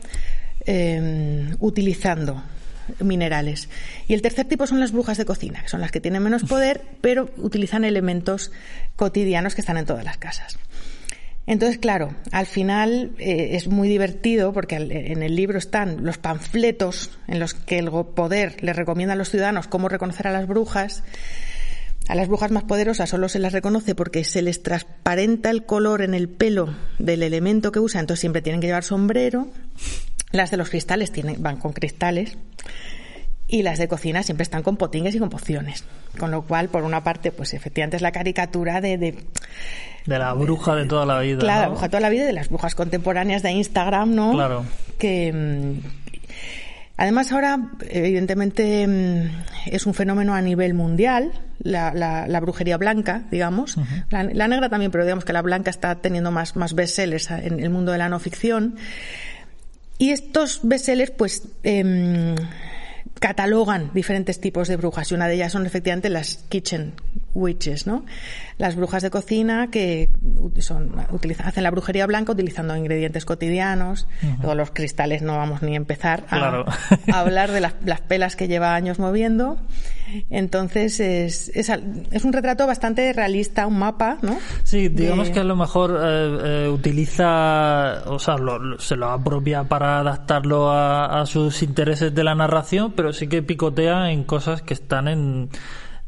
em, 0.67 1.57
utilizando 1.59 2.43
minerales. 3.01 3.69
Y 4.09 4.15
el 4.15 4.23
tercer 4.23 4.47
tipo 4.47 4.67
son 4.67 4.81
las 4.81 4.93
brujas 4.93 5.19
de 5.19 5.25
cocina, 5.25 5.63
que 5.63 5.69
son 5.69 5.81
las 5.81 5.91
que 5.91 6.01
tienen 6.01 6.23
menos 6.23 6.45
poder, 6.45 6.83
pero 7.01 7.31
utilizan 7.39 7.85
elementos 7.85 8.53
cotidianos 8.97 9.55
que 9.55 9.61
están 9.61 9.79
en 9.79 9.87
todas 9.87 10.05
las 10.05 10.19
casas. 10.19 10.59
Entonces, 11.47 11.79
claro, 11.79 12.15
al 12.33 12.47
final 12.47 13.13
eh, 13.19 13.51
es 13.53 13.69
muy 13.69 13.89
divertido 13.89 14.53
porque 14.53 14.77
en 14.77 15.23
el 15.23 15.37
libro 15.37 15.59
están 15.59 16.05
los 16.05 16.17
panfletos 16.17 17.11
en 17.29 17.39
los 17.39 17.53
que 17.53 17.79
el 17.79 17.91
poder 17.91 18.63
le 18.63 18.73
recomienda 18.73 19.13
a 19.13 19.17
los 19.17 19.29
ciudadanos 19.31 19.67
cómo 19.67 19.89
reconocer 19.89 20.27
a 20.27 20.33
las 20.33 20.47
brujas. 20.47 21.05
A 22.09 22.15
las 22.15 22.29
brujas 22.29 22.51
más 22.51 22.65
poderosas 22.65 23.11
solo 23.11 23.29
se 23.29 23.39
las 23.39 23.53
reconoce 23.53 23.95
porque 23.95 24.25
se 24.25 24.43
les 24.43 24.63
transparenta 24.63 25.51
el 25.51 25.65
color 25.65 26.03
en 26.03 26.15
el 26.15 26.29
pelo 26.29 26.75
del 26.99 27.23
elemento 27.23 27.73
que 27.73 27.81
usan, 27.81 28.01
entonces 28.01 28.21
siempre 28.21 28.43
tienen 28.43 28.61
que 28.61 28.67
llevar 28.67 28.85
sombrero. 28.85 29.49
Las 30.33 30.51
de 30.51 30.57
los 30.57 30.71
cristales 30.71 31.13
van 31.39 31.59
con 31.59 31.73
cristales 31.73 32.37
y 33.47 33.63
las 33.63 33.79
de 33.79 33.89
cocina 33.89 34.23
siempre 34.23 34.43
están 34.43 34.63
con 34.63 34.77
potingues 34.77 35.15
y 35.15 35.19
con 35.19 35.31
pociones. 35.31 35.85
Con 36.19 36.31
lo 36.31 36.43
cual, 36.43 36.69
por 36.69 36.85
una 36.85 37.05
parte, 37.05 37.31
pues 37.31 37.55
efectivamente 37.55 37.97
es 37.97 38.03
la 38.03 38.13
caricatura. 38.13 38.81
De, 38.81 39.15
la 40.07 40.33
bruja 40.35 40.75
de 40.75 40.87
toda 40.87 41.07
la 41.07 41.21
vida. 41.21 41.39
Claro, 41.39 41.63
la 41.63 41.69
bruja 41.69 41.83
de 41.83 41.91
toda 41.91 42.01
la 42.01 42.09
vida, 42.11 42.25
de 42.25 42.33
las 42.33 42.49
brujas 42.49 42.75
contemporáneas 42.75 43.43
de 43.43 43.53
Instagram, 43.53 44.15
¿no? 44.15 44.33
Claro. 44.33 44.65
Que... 44.99 45.33
Mm, 45.33 45.87
además 46.97 47.33
ahora, 47.33 47.71
evidentemente, 47.89 48.87
mm, 48.87 49.71
es 49.71 49.87
un 49.87 49.95
fenómeno 49.95 50.35
a 50.35 50.41
nivel 50.41 50.75
mundial, 50.75 51.33
la, 51.61 51.93
la, 51.93 52.41
brujería 52.41 52.77
blanca, 52.77 53.23
digamos. 53.31 53.77
la, 54.11 54.49
negra 54.49 54.69
también, 54.69 54.91
pero 54.91 55.05
digamos 55.05 55.25
que 55.25 55.33
la 55.33 55.43
blanca 55.43 55.71
está 55.71 55.97
teniendo 55.97 56.31
más, 56.31 56.57
más 56.57 56.75
bestsellers 56.75 57.31
en 57.31 57.61
el 57.61 57.71
mundo 57.71 57.93
de 57.93 57.99
la 57.99 58.09
no 58.09 58.19
ficción. 58.19 58.77
Y 59.97 60.11
estos 60.11 60.61
bestsellers, 60.65 61.13
pues, 61.13 61.49
eh, 61.63 62.35
catalogan 63.21 63.91
diferentes 63.95 64.41
tipos 64.41 64.69
de 64.69 64.77
brujas 64.77 65.11
y 65.11 65.15
una 65.15 65.29
de 65.29 65.35
ellas 65.35 65.53
son 65.53 65.65
efectivamente 65.65 66.11
las 66.11 66.45
kitchen 66.49 66.93
witches, 67.35 67.87
¿no? 67.87 68.05
Las 68.57 68.77
brujas 68.77 69.03
de 69.03 69.11
cocina 69.11 69.69
que 69.71 70.11
son, 70.59 70.95
utilizan, 71.11 71.49
hacen 71.49 71.65
la 71.65 71.71
brujería 71.71 72.07
blanca 72.07 72.33
utilizando 72.33 72.77
ingredientes 72.77 73.25
cotidianos. 73.25 74.07
Todos 74.41 74.57
los 74.57 74.71
cristales 74.71 75.23
no 75.23 75.37
vamos 75.37 75.63
ni 75.63 75.75
a 75.75 75.77
empezar 75.77 76.25
a, 76.31 76.65
hablar 77.13 77.51
de 77.51 77.61
las, 77.61 77.75
las, 77.85 78.01
pelas 78.01 78.37
que 78.37 78.47
lleva 78.47 78.75
años 78.75 78.99
moviendo. 78.99 79.59
Entonces 80.31 81.01
es, 81.01 81.51
es, 81.55 81.71
es, 82.11 82.25
un 82.25 82.33
retrato 82.33 82.67
bastante 82.67 83.13
realista, 83.13 83.67
un 83.67 83.79
mapa, 83.79 84.19
¿no? 84.23 84.39
Sí, 84.63 84.89
digamos 84.89 85.31
que 85.31 85.41
a 85.41 85.45
lo 85.45 85.57
mejor 85.57 85.99
eh, 86.01 86.67
eh, 86.67 86.69
utiliza, 86.69 88.03
o 88.07 88.19
sea, 88.19 88.37
se 88.79 88.97
lo 88.97 89.11
apropia 89.11 89.65
para 89.65 89.99
adaptarlo 89.99 90.71
a, 90.71 91.21
a 91.21 91.27
sus 91.27 91.63
intereses 91.63 92.15
de 92.15 92.23
la 92.23 92.35
narración, 92.35 92.93
pero 92.93 93.13
sí 93.13 93.27
que 93.27 93.43
picotea 93.43 94.13
en 94.13 94.23
cosas 94.25 94.63
que 94.63 94.75
están 94.75 95.09
en 95.09 95.49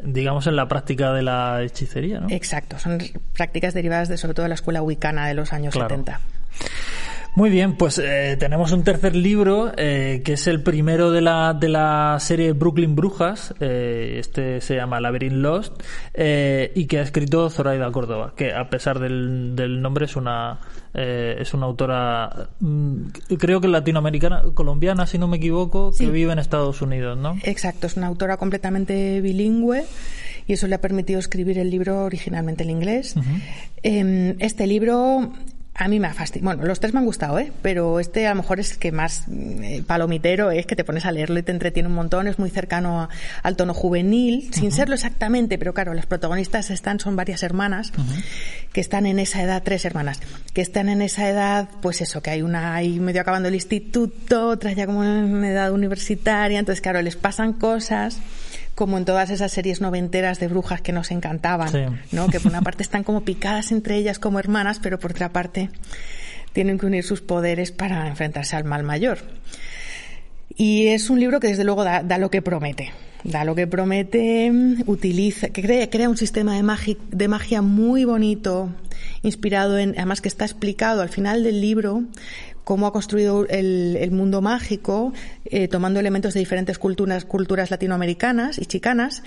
digamos, 0.02 0.46
en 0.46 0.56
la 0.56 0.68
práctica 0.68 1.12
de 1.12 1.22
la 1.22 1.62
hechicería, 1.62 2.20
¿no? 2.20 2.28
Exacto, 2.30 2.78
son 2.78 2.98
prácticas 3.32 3.74
derivadas 3.74 4.08
de 4.08 4.16
sobre 4.16 4.34
todo 4.34 4.44
de 4.44 4.50
la 4.50 4.54
escuela 4.54 4.82
wicana 4.82 5.26
de 5.26 5.34
los 5.34 5.52
años 5.52 5.74
70. 5.74 6.20
Muy 7.36 7.50
bien, 7.50 7.76
pues 7.76 7.98
eh, 7.98 8.38
tenemos 8.40 8.72
un 8.72 8.82
tercer 8.82 9.14
libro 9.14 9.70
eh, 9.76 10.22
que 10.24 10.32
es 10.32 10.46
el 10.46 10.62
primero 10.62 11.10
de 11.10 11.20
la, 11.20 11.52
de 11.52 11.68
la 11.68 12.16
serie 12.18 12.54
Brooklyn 12.54 12.96
Brujas. 12.96 13.54
Eh, 13.60 14.16
este 14.18 14.62
se 14.62 14.74
llama 14.74 15.00
Labyrinth 15.00 15.34
Lost 15.34 15.82
y 16.14 16.86
que 16.86 16.98
ha 16.98 17.02
escrito 17.02 17.50
Zoraida 17.50 17.92
Córdoba, 17.92 18.32
que 18.34 18.54
a 18.54 18.70
pesar 18.70 19.00
del, 19.00 19.54
del 19.54 19.82
nombre 19.82 20.06
es 20.06 20.16
una 20.16 20.60
es 20.94 21.52
una 21.52 21.66
autora, 21.66 22.48
mm, 22.58 23.08
creo 23.38 23.60
que 23.60 23.68
latinoamericana, 23.68 24.40
colombiana, 24.54 25.06
si 25.06 25.18
no 25.18 25.28
me 25.28 25.36
equivoco, 25.36 25.92
que 25.92 26.06
vive 26.06 26.32
en 26.32 26.38
Estados 26.38 26.80
Unidos, 26.80 27.18
¿no? 27.18 27.36
Exacto, 27.42 27.86
es 27.86 27.98
una 27.98 28.06
autora 28.06 28.38
completamente 28.38 29.20
bilingüe 29.20 29.84
y 30.46 30.54
eso 30.54 30.66
le 30.68 30.76
ha 30.76 30.80
permitido 30.80 31.18
escribir 31.18 31.58
el 31.58 31.68
libro 31.68 32.04
originalmente 32.04 32.64
en 32.64 32.70
inglés. 32.70 33.14
Em, 33.82 34.36
este 34.38 34.66
libro 34.66 35.34
a 35.78 35.88
mí 35.88 36.00
me 36.00 36.08
ha 36.08 36.14
fastidiado. 36.14 36.56
Bueno, 36.56 36.66
los 36.66 36.80
tres 36.80 36.94
me 36.94 37.00
han 37.00 37.04
gustado, 37.04 37.38
¿eh? 37.38 37.52
Pero 37.60 38.00
este 38.00 38.26
a 38.26 38.30
lo 38.30 38.36
mejor 38.36 38.60
es 38.60 38.72
el 38.72 38.78
que 38.78 38.92
más 38.92 39.24
eh, 39.28 39.82
palomitero 39.86 40.50
es 40.50 40.64
que 40.64 40.74
te 40.74 40.84
pones 40.84 41.04
a 41.04 41.12
leerlo 41.12 41.38
y 41.38 41.42
te 41.42 41.52
entretiene 41.52 41.88
un 41.88 41.94
montón. 41.94 42.26
Es 42.28 42.38
muy 42.38 42.48
cercano 42.48 43.08
al 43.42 43.56
tono 43.56 43.74
juvenil, 43.74 44.50
sin 44.52 44.72
serlo 44.72 44.94
exactamente, 44.94 45.58
pero 45.58 45.74
claro, 45.74 45.92
las 45.92 46.06
protagonistas 46.06 46.70
están, 46.70 46.98
son 46.98 47.14
varias 47.14 47.42
hermanas 47.42 47.92
que 48.72 48.80
están 48.80 49.04
en 49.04 49.18
esa 49.18 49.42
edad, 49.42 49.62
tres 49.62 49.84
hermanas, 49.84 50.20
que 50.54 50.62
están 50.62 50.88
en 50.88 51.02
esa 51.02 51.28
edad, 51.28 51.68
pues 51.82 52.00
eso, 52.00 52.22
que 52.22 52.30
hay 52.30 52.42
una 52.42 52.74
ahí 52.74 52.98
medio 52.98 53.20
acabando 53.20 53.48
el 53.48 53.54
instituto, 53.54 54.48
otra 54.48 54.72
ya 54.72 54.86
como 54.86 55.04
en 55.04 55.44
edad 55.44 55.72
universitaria. 55.72 56.58
Entonces, 56.58 56.80
claro, 56.80 57.02
les 57.02 57.16
pasan 57.16 57.52
cosas 57.52 58.18
como 58.76 58.98
en 58.98 59.06
todas 59.06 59.30
esas 59.30 59.50
series 59.50 59.80
noventeras 59.80 60.38
de 60.38 60.48
brujas 60.48 60.82
que 60.82 60.92
nos 60.92 61.10
encantaban, 61.10 61.98
¿no? 62.12 62.28
Que 62.28 62.38
por 62.38 62.52
una 62.52 62.60
parte 62.60 62.82
están 62.82 63.04
como 63.04 63.22
picadas 63.22 63.72
entre 63.72 63.96
ellas 63.96 64.18
como 64.18 64.38
hermanas, 64.38 64.80
pero 64.80 64.98
por 64.98 65.12
otra 65.12 65.32
parte 65.32 65.70
tienen 66.52 66.78
que 66.78 66.84
unir 66.84 67.02
sus 67.02 67.22
poderes 67.22 67.72
para 67.72 68.06
enfrentarse 68.06 68.54
al 68.54 68.64
mal 68.64 68.82
mayor. 68.82 69.18
Y 70.54 70.88
es 70.88 71.08
un 71.08 71.18
libro 71.18 71.40
que 71.40 71.48
desde 71.48 71.64
luego 71.64 71.84
da, 71.84 72.18
lo 72.18 72.30
que 72.30 72.42
promete. 72.42 72.92
Da 73.24 73.44
lo 73.44 73.54
que 73.54 73.66
promete, 73.66 74.52
utiliza, 74.84 75.48
que 75.48 75.62
crea, 75.62 75.88
crea 75.88 76.10
un 76.10 76.18
sistema 76.18 76.54
de 76.54 76.62
magia, 76.62 76.96
de 77.10 77.28
magia 77.28 77.62
muy 77.62 78.04
bonito, 78.04 78.68
inspirado 79.22 79.78
en, 79.78 79.94
además 79.96 80.20
que 80.20 80.28
está 80.28 80.44
explicado 80.44 81.00
al 81.00 81.08
final 81.08 81.42
del 81.42 81.62
libro, 81.62 82.04
cómo 82.66 82.88
ha 82.88 82.92
construido 82.92 83.46
el, 83.48 84.10
mundo 84.10 84.42
mágico, 84.42 85.12
eh, 85.44 85.68
tomando 85.68 86.00
elementos 86.00 86.34
de 86.34 86.40
diferentes 86.40 86.80
culturas, 86.80 87.70
latinoamericanas 87.70 88.58
y 88.58 88.66
chicanas. 88.66 89.22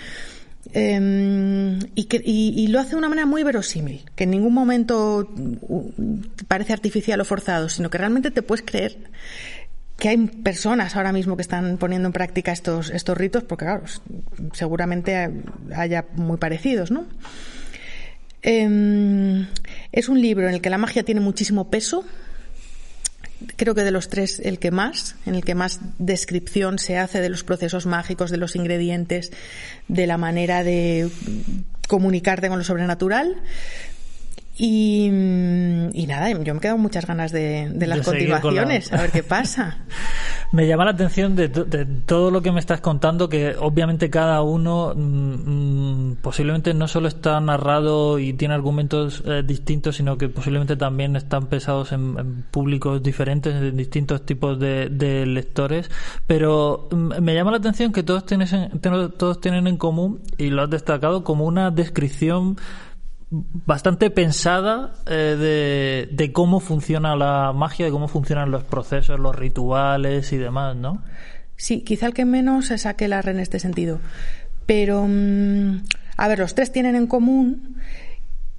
Em, 0.74 1.80
y, 1.96 2.68
lo 2.68 2.82
hace 2.82 2.90
de 2.90 2.96
una 2.98 3.08
manera 3.08 3.26
muy 3.26 3.44
verosímil, 3.44 4.04
que 4.18 4.26
en 4.26 4.32
ningún 4.32 4.54
momento 4.54 5.32
parece 6.50 6.74
artificial 6.74 7.22
o 7.22 7.24
forzado, 7.24 7.70
sino 7.70 7.90
que 7.90 7.98
realmente 7.98 8.30
te 8.30 8.42
puedes 8.42 8.66
creer 8.66 8.98
que 9.98 10.10
hay 10.10 10.18
personas 10.18 10.98
ahora 10.98 11.14
mismo 11.14 11.38
que 11.38 11.42
están 11.42 11.78
poniendo 11.78 12.08
en 12.10 12.14
práctica 12.14 12.52
estos, 12.52 12.90
estos 12.90 13.18
ritos, 13.18 13.44
porque 13.44 13.64
claro, 13.64 13.84
seguramente 14.52 15.32
haya 15.74 16.08
muy 16.14 16.36
parecidos, 16.36 16.92
¿no? 16.92 17.06
Em, 18.42 19.48
es 19.94 20.10
un 20.10 20.22
libro 20.22 20.50
en 20.50 20.56
el 20.56 20.62
que 20.62 20.70
la 20.70 20.78
magia 20.78 21.04
tiene 21.04 21.22
muchísimo 21.22 21.70
peso, 21.70 22.04
creo 23.56 23.76
que 23.76 23.84
de 23.84 23.92
los 23.92 24.10
tres 24.10 24.40
el 24.44 24.60
que 24.60 24.72
más, 24.72 25.16
en 25.26 25.36
el 25.36 25.44
que 25.44 25.56
más 25.56 25.80
descripción 25.98 26.80
se 26.80 26.98
hace 26.98 27.22
de 27.22 27.30
los 27.30 27.44
procesos 27.44 27.86
mágicos, 27.86 28.32
de 28.32 28.38
los 28.38 28.56
ingredientes, 28.56 29.32
de 29.88 30.08
la 30.08 30.18
manera 30.18 30.64
de 30.64 31.10
comunicarte 31.88 32.50
con 32.50 32.60
lo 32.60 32.64
sobrenatural. 32.64 33.36
Y, 34.62 35.10
nada, 36.06 36.30
yo 36.32 36.54
me 36.54 36.60
quedo 36.60 36.74
con 36.74 36.82
muchas 36.82 37.06
ganas 37.06 37.32
de, 37.32 37.72
las 37.80 38.06
continuaciones, 38.06 38.92
a 38.92 39.02
ver 39.02 39.12
qué 39.12 39.24
pasa. 39.24 39.78
me 40.52 40.68
llama 40.68 40.84
la 40.84 40.92
atención 40.92 41.34
de, 41.34 41.48
todo 42.06 42.30
lo 42.30 42.42
que 42.42 42.52
me 42.52 42.60
estás 42.60 42.82
contando, 42.82 43.30
que 43.30 43.56
obviamente 43.58 44.10
cada 44.10 44.42
uno 44.42 44.94
mm, 44.94 46.10
mm, 46.10 46.16
posiblemente 46.22 46.74
no 46.74 46.90
solo 46.90 47.08
está 47.08 47.40
narrado 47.40 48.20
y 48.20 48.34
tiene 48.34 48.54
argumentos 48.54 49.24
eh, 49.26 49.44
distintos, 49.46 49.96
sino 49.96 50.18
que 50.18 50.28
posiblemente 50.28 50.76
también 50.76 51.16
están 51.16 51.46
pesados 51.48 51.94
en, 51.94 52.44
públicos 52.52 53.02
diferentes, 53.02 53.56
en 53.56 53.78
distintos 53.78 54.26
tipos 54.26 54.60
de, 54.60 54.90
lectores. 55.26 55.90
Pero 56.28 56.90
mm, 56.92 57.22
me 57.22 57.34
llama 57.34 57.52
la 57.52 57.58
atención 57.58 57.94
que 57.94 58.04
todos 58.04 58.26
tienen, 58.26 58.50
todos 58.82 59.40
tienen 59.40 59.68
en 59.68 59.78
común, 59.78 60.20
y 60.38 60.50
lo 60.50 60.64
has 60.64 60.70
destacado, 60.70 61.24
como 61.24 61.46
una 61.46 61.72
descripción 61.72 62.58
bastante 63.32 64.10
pensada 64.10 64.94
eh, 65.06 66.08
de, 66.10 66.32
cómo 66.32 66.60
funciona 66.60 67.16
la 67.16 67.54
magia, 67.54 67.86
de 67.86 67.92
cómo 67.92 68.08
funcionan 68.08 68.52
los 68.52 68.64
procesos, 68.64 69.20
los 69.20 69.36
rituales 69.36 70.32
y 70.34 70.38
demás, 70.38 70.76
¿no? 70.76 71.04
Sí, 71.56 71.82
quizá 71.82 72.08
el 72.08 72.14
que 72.14 72.26
menos 72.26 72.68
se 72.68 72.78
saque 72.78 73.08
la 73.08 73.22
red 73.22 73.36
en 73.36 73.42
este 73.42 73.60
sentido. 73.60 74.00
Pero, 74.66 75.06
mm, 75.08 75.84
a 76.18 76.28
ver, 76.28 76.40
los 76.40 76.56
tres 76.56 76.72
tienen 76.72 76.96
en 76.96 77.08
común 77.08 77.76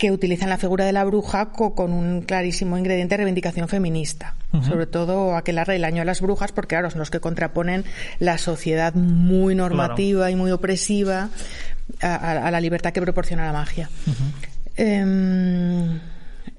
que 0.00 0.11
utilizan 0.11 0.49
la 0.49 0.57
figura 0.57 0.87
de 0.87 0.93
la 0.93 1.05
bruja 1.05 1.50
con 1.50 1.93
un 1.93 2.23
clarísimo 2.23 2.79
ingrediente 2.79 3.12
de 3.12 3.17
reivindicación 3.19 3.69
feminista. 3.69 4.35
Sobre 4.67 4.87
todo 4.87 5.37
aquel 5.37 5.59
el 5.59 5.85
año 5.85 5.99
de 5.99 6.07
las 6.07 6.23
brujas, 6.23 6.53
porque 6.53 6.75
claro, 6.75 6.91
son 6.91 7.00
los 7.00 7.11
que 7.11 7.21
contraponen 7.21 7.85
la 8.19 8.39
sociedad 8.39 8.95
muy 8.95 9.55
normativa 9.55 10.31
y 10.31 10.37
muy 10.37 10.53
opresiva 10.53 11.29
a, 12.00 12.50
la 12.50 12.61
libertad 12.62 12.93
que 12.93 13.03
proporciona 13.03 13.45
la 13.45 13.53
magia. 13.53 13.91
Em, 14.82 16.00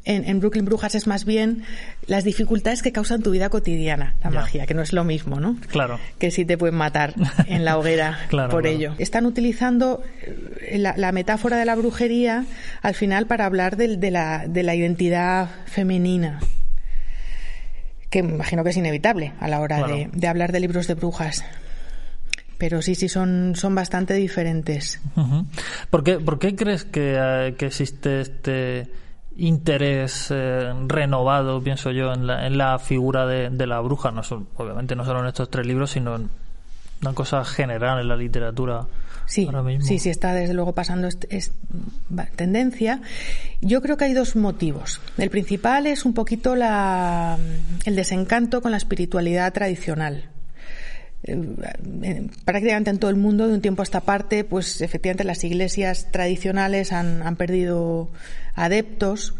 en, 0.06 0.40
Brooklyn 0.40 0.64
Brujas 0.64 0.94
es 0.94 1.08
más 1.08 1.26
bien 1.26 1.64
las 2.06 2.24
dificultades 2.24 2.84
que 2.84 2.92
causan 2.92 3.24
tu 3.24 3.32
vida 3.32 3.50
cotidiana, 3.50 4.14
la 4.24 4.30
magia, 4.30 4.68
que 4.68 4.76
no 4.76 4.84
es 4.84 4.94
lo 4.94 5.04
mismo, 5.04 5.40
¿no? 5.40 5.58
Claro. 5.70 6.00
Que 6.20 6.30
si 6.30 6.46
te 6.46 6.56
pueden 6.56 6.76
matar 6.76 7.16
en 7.48 7.66
la 7.66 7.80
hoguera 7.80 8.20
por 8.52 8.68
ello. 8.68 8.94
Están 9.00 9.26
utilizando 9.26 10.04
eh, 10.62 10.78
la, 10.78 11.12
metáfora 11.12 11.58
de 11.58 11.66
la 11.66 11.74
brujería 11.74 12.46
al 12.84 12.94
final 12.94 13.26
para 13.26 13.46
hablar 13.46 13.76
de, 13.76 14.12
la, 14.12 14.46
de 14.48 14.62
la 14.62 14.76
identidad 14.76 15.50
femenina 15.66 16.40
que 18.12 18.20
imagino 18.20 18.64
que 18.64 18.72
es 18.72 18.78
inevitable 18.78 19.32
a 19.40 19.48
la 19.48 19.62
hora 19.62 19.88
de, 19.88 20.28
hablar 20.28 20.52
de 20.52 20.60
libros 20.60 20.86
de 20.86 20.96
brujas 20.96 21.46
pero 22.62 22.84
sí, 22.84 22.94
sí, 22.94 23.10
son, 23.10 23.54
son 23.56 23.74
bastante 23.74 24.14
diferentes. 24.14 25.02
¿Por, 25.90 26.04
qué, 26.04 26.20
¿Por, 26.20 26.38
qué, 26.38 26.56
crees 26.56 26.86
que, 26.86 27.16
eh, 27.18 27.56
que 27.58 27.66
existe 27.66 28.22
este 28.22 28.88
interés 29.36 30.28
eh, 30.30 30.72
renovado, 30.86 31.60
pienso 31.64 31.90
yo, 31.90 32.14
en 32.14 32.28
la, 32.28 32.46
en 32.46 32.60
la 32.60 32.78
figura 32.78 33.26
de, 33.26 33.50
de 33.50 33.66
la 33.66 33.80
bruja? 33.80 34.12
No 34.12 34.22
obviamente 34.58 34.96
no 34.96 35.06
solo 35.06 35.22
en 35.22 35.26
estos 35.26 35.50
tres 35.50 35.66
libros, 35.66 35.90
sino 35.90 36.16
en 36.16 36.30
una 37.02 37.14
cosa 37.16 37.44
general 37.44 38.00
en 38.00 38.08
la 38.08 38.16
literatura. 38.16 38.86
Sí, 39.26 39.50
sí, 39.80 39.98
sí, 39.98 40.10
está 40.12 40.36
desde 40.36 40.54
luego 40.54 40.74
pasando 40.74 41.08
es, 41.08 41.54
tendencia. 42.36 43.02
Yo 43.62 43.82
creo 43.82 43.98
que 43.98 44.06
hay 44.06 44.14
dos 44.14 44.36
motivos. 44.36 45.02
El 45.18 45.32
principal 45.32 45.88
es 45.88 46.06
un 46.06 46.14
poquito 46.14 46.56
la, 46.56 47.40
el 47.86 47.96
desencanto 47.96 48.62
con 48.62 48.70
la 48.70 48.78
espiritualidad 48.78 49.52
tradicional. 49.52 50.30
Prácticamente 52.46 52.90
en 52.90 52.98
todo 53.00 53.12
el 53.12 53.18
mundo, 53.18 53.48
de 53.48 53.54
un 53.54 53.62
tiempo 53.62 53.82
a 53.82 53.84
esta 53.84 54.02
parte, 54.02 54.44
pues 54.44 54.82
efectivamente 54.82 55.24
las 55.24 55.44
iglesias 55.44 56.08
tradicionales 56.12 56.92
han, 56.92 57.22
han 57.22 57.36
perdido 57.36 58.10
adeptos. 58.56 59.36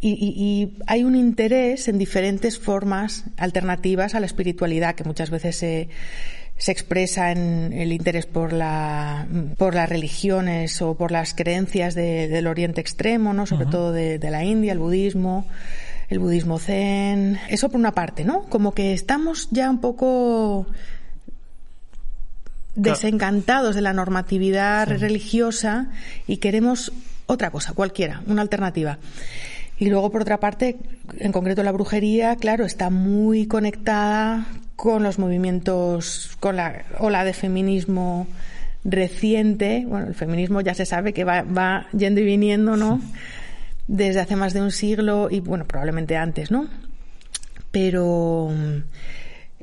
Y, 0.00 0.12
y, 0.12 0.78
hay 0.86 1.02
un 1.02 1.16
interés 1.16 1.88
en 1.88 1.98
diferentes 1.98 2.58
formas 2.58 3.24
alternativas 3.36 4.14
a 4.14 4.20
la 4.20 4.26
espiritualidad 4.26 4.94
que 4.94 5.02
muchas 5.02 5.28
veces 5.28 5.56
se, 5.56 5.88
se 6.58 6.72
expresa 6.72 7.30
en 7.30 7.72
el 7.72 7.92
interés 7.92 8.26
por, 8.26 8.52
la, 8.52 9.26
por 9.56 9.74
las 9.74 9.88
religiones 9.88 10.82
o 10.82 10.96
por 10.96 11.12
las 11.12 11.32
creencias 11.32 11.94
del 11.94 12.46
Oriente 12.48 12.80
Extremo, 12.80 13.32
¿no? 13.32 13.46
sobre 13.46 13.66
todo 13.66 13.92
de, 13.92 14.18
la 14.18 14.44
India, 14.44 14.72
el 14.72 14.80
budismo, 14.80 15.46
el 16.10 16.18
budismo 16.18 16.58
zen. 16.58 17.38
Eso 17.48 17.68
por 17.68 17.78
una 17.78 17.92
parte, 17.92 18.24
¿no? 18.24 18.42
Como 18.44 18.72
que 18.72 18.92
estamos 18.92 19.48
ya 19.52 19.70
un 19.70 19.80
poco 19.80 20.66
desencantados 22.78 23.74
de 23.74 23.82
la 23.82 23.92
normatividad 23.92 24.88
religiosa 24.88 25.88
y 26.26 26.38
queremos 26.38 26.92
otra 27.26 27.50
cosa, 27.50 27.74
cualquiera, 27.74 28.22
una 28.26 28.42
alternativa. 28.42 28.98
Y 29.78 29.90
luego, 29.90 30.10
por 30.10 30.22
otra 30.22 30.40
parte, 30.40 30.76
en 31.18 31.30
concreto 31.32 31.62
la 31.62 31.72
brujería, 31.72 32.36
claro, 32.36 32.64
está 32.64 32.90
muy 32.90 33.46
conectada 33.46 34.46
con 34.76 35.02
los 35.02 35.18
movimientos, 35.18 36.36
con 36.40 36.56
la 36.56 36.84
ola 36.98 37.24
de 37.24 37.32
feminismo 37.32 38.26
reciente. 38.84 39.84
Bueno, 39.86 40.06
el 40.06 40.14
feminismo 40.14 40.60
ya 40.60 40.74
se 40.74 40.86
sabe 40.86 41.12
que 41.12 41.24
va, 41.24 41.42
va 41.42 41.86
yendo 41.92 42.20
y 42.20 42.24
viniendo, 42.24 42.76
¿no? 42.76 43.00
Desde 43.86 44.20
hace 44.20 44.36
más 44.36 44.52
de 44.52 44.62
un 44.62 44.72
siglo 44.72 45.28
y, 45.30 45.40
bueno, 45.40 45.64
probablemente 45.64 46.16
antes, 46.16 46.50
¿no? 46.50 46.66
Pero 47.70 48.50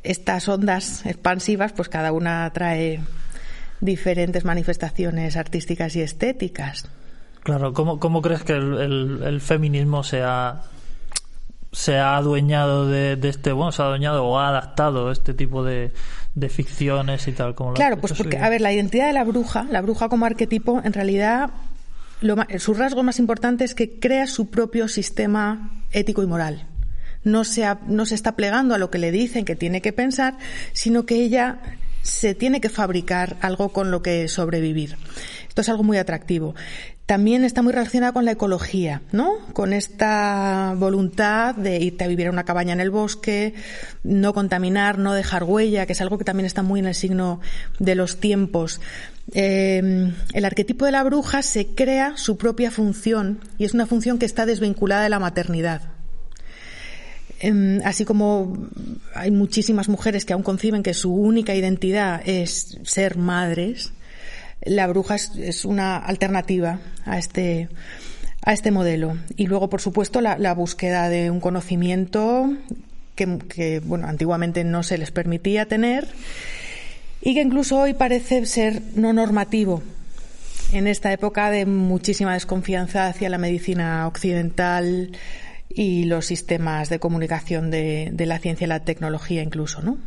estas 0.06 0.48
ondas 0.48 1.06
expansivas, 1.06 1.74
pues 1.74 1.90
cada 1.90 2.12
una 2.12 2.50
trae 2.52 3.02
diferentes 3.82 4.46
manifestaciones 4.46 5.38
artísticas 5.38 5.96
y 5.96 6.02
estéticas. 6.02 6.90
Claro, 7.44 7.74
¿cómo, 7.74 8.00
cómo 8.00 8.22
crees 8.22 8.44
que 8.44 8.54
el, 8.54 9.40
feminismo 9.40 10.04
se 10.04 10.24
ha, 10.24 10.64
se 11.72 11.98
ha 11.98 12.18
adueñado 12.18 12.88
de, 12.88 13.20
este, 13.22 13.52
bueno, 13.52 13.72
se 13.72 13.84
ha 13.84 13.86
adueñado 13.86 14.26
o 14.26 14.40
ha 14.40 14.50
adaptado 14.50 15.12
este 15.12 15.34
tipo 15.34 15.64
de, 15.64 15.92
ficciones 16.50 17.28
y 17.28 17.34
tal? 17.34 17.54
Como 17.54 17.74
claro, 17.74 17.98
pues 17.98 18.14
porque, 18.14 18.38
a 18.38 18.50
ver, 18.50 18.62
la 18.62 18.74
identidad 18.74 19.08
de 19.08 19.14
la 19.14 19.24
bruja, 19.24 19.68
la 19.70 19.82
bruja 19.82 20.10
como 20.10 20.26
arquetipo, 20.26 20.82
en 20.84 20.94
realidad, 20.94 21.52
lo, 22.22 22.36
su 22.58 22.74
rasgo 22.74 23.04
más 23.04 23.20
importante 23.20 23.64
es 23.64 23.76
que 23.76 24.00
crea 24.00 24.26
su 24.26 24.50
propio 24.50 24.88
sistema 24.88 25.70
ético 25.92 26.24
y 26.24 26.28
moral. 26.28 26.68
No 27.26 27.44
se, 27.44 27.66
no 27.88 28.06
se 28.06 28.16
está 28.16 28.38
plegando 28.38 28.74
a 28.74 28.78
lo 28.78 28.90
que 28.90 29.00
le 29.00 29.12
dicen 29.12 29.44
que 29.44 29.58
tiene 29.58 29.82
que 29.82 29.92
pensar, 29.92 30.38
sino 30.72 31.06
que 31.06 31.16
ella 31.16 31.60
se 32.06 32.36
tiene 32.36 32.62
que 32.62 32.70
fabricar 32.70 33.36
algo 33.42 33.70
con 33.70 33.90
lo 33.92 34.02
que 34.02 34.28
sobrevivir. 34.28 34.96
Esto 35.50 35.62
es 35.62 35.70
algo 35.70 35.84
muy 35.84 35.98
atractivo. 35.98 36.54
También 37.08 37.44
está 37.44 37.62
muy 37.62 37.72
relacionada 37.72 38.14
con 38.14 38.26
la 38.26 38.32
ecología, 38.32 39.02
¿no? 39.12 39.38
Con 39.54 39.74
esta 39.74 40.74
voluntad 40.78 41.56
de 41.56 41.80
irte 41.80 42.04
a 42.04 42.08
vivir 42.08 42.28
a 42.28 42.32
una 42.32 42.46
cabaña 42.46 42.74
en 42.74 42.80
el 42.80 42.92
bosque, 42.92 43.54
no 44.04 44.34
contaminar, 44.34 44.98
no 44.98 45.14
dejar 45.14 45.44
huella, 45.44 45.86
que 45.86 45.94
es 45.94 46.02
algo 46.02 46.18
que 46.18 46.26
también 46.26 46.46
está 46.46 46.62
muy 46.62 46.80
en 46.80 46.88
el 46.88 46.96
signo 46.96 47.42
de 47.80 47.96
los 47.96 48.20
tiempos. 48.20 48.82
Em, 49.34 50.14
el 50.34 50.46
arquetipo 50.46 50.86
de 50.86 50.92
la 50.92 51.04
bruja 51.04 51.42
se 51.42 51.68
crea 51.68 52.18
su 52.18 52.38
propia 52.38 52.70
función 52.70 53.40
y 53.58 53.66
es 53.66 53.74
una 53.74 53.88
función 53.88 54.20
que 54.20 54.26
está 54.26 54.46
desvinculada 54.46 55.04
de 55.04 55.10
la 55.10 55.20
maternidad. 55.20 55.95
Em, 57.46 57.80
así 57.86 58.06
como 58.06 58.58
hay 59.14 59.30
muchísimas 59.30 59.88
mujeres 59.88 60.26
que 60.26 60.34
aún 60.34 60.42
conciben 60.42 60.82
que 60.82 60.96
su 60.96 61.14
única 61.14 61.54
identidad 61.54 62.24
es 62.26 62.80
ser 62.86 63.18
madres, 63.18 63.94
la 64.64 64.88
bruja 64.88 65.14
es, 65.14 65.64
una 65.64 65.98
alternativa 65.98 66.80
a 67.06 67.20
este, 67.20 67.70
a 68.42 68.52
este 68.52 68.72
modelo. 68.72 69.16
Y 69.38 69.46
luego, 69.46 69.70
por 69.70 69.80
supuesto, 69.80 70.22
la, 70.22 70.54
búsqueda 70.56 71.08
de 71.08 71.30
un 71.30 71.40
conocimiento 71.40 72.52
que, 73.14 73.80
bueno, 73.86 74.08
antiguamente 74.08 74.64
no 74.64 74.82
se 74.82 74.98
les 74.98 75.12
permitía 75.12 75.68
tener 75.68 76.08
y 77.22 77.36
que 77.36 77.42
incluso 77.42 77.78
hoy 77.78 77.94
parece 77.94 78.44
ser 78.48 78.82
no 78.96 79.14
normativo. 79.14 79.84
En 80.74 80.88
esta 80.88 81.14
época 81.14 81.52
de 81.52 81.68
muchísima 81.68 82.34
desconfianza 82.34 83.06
hacia 83.06 83.30
la 83.30 83.38
medicina 83.38 84.08
occidental 84.08 85.12
y 85.76 86.06
los 86.06 86.26
sistemas 86.26 86.90
de 86.90 87.00
comunicación 87.00 87.70
de, 87.70 88.14
la 88.18 88.40
ciencia 88.40 88.66
y 88.66 88.68
la 88.70 88.80
tecnología 88.80 89.44
incluso, 89.44 89.82
¿no? 89.82 89.98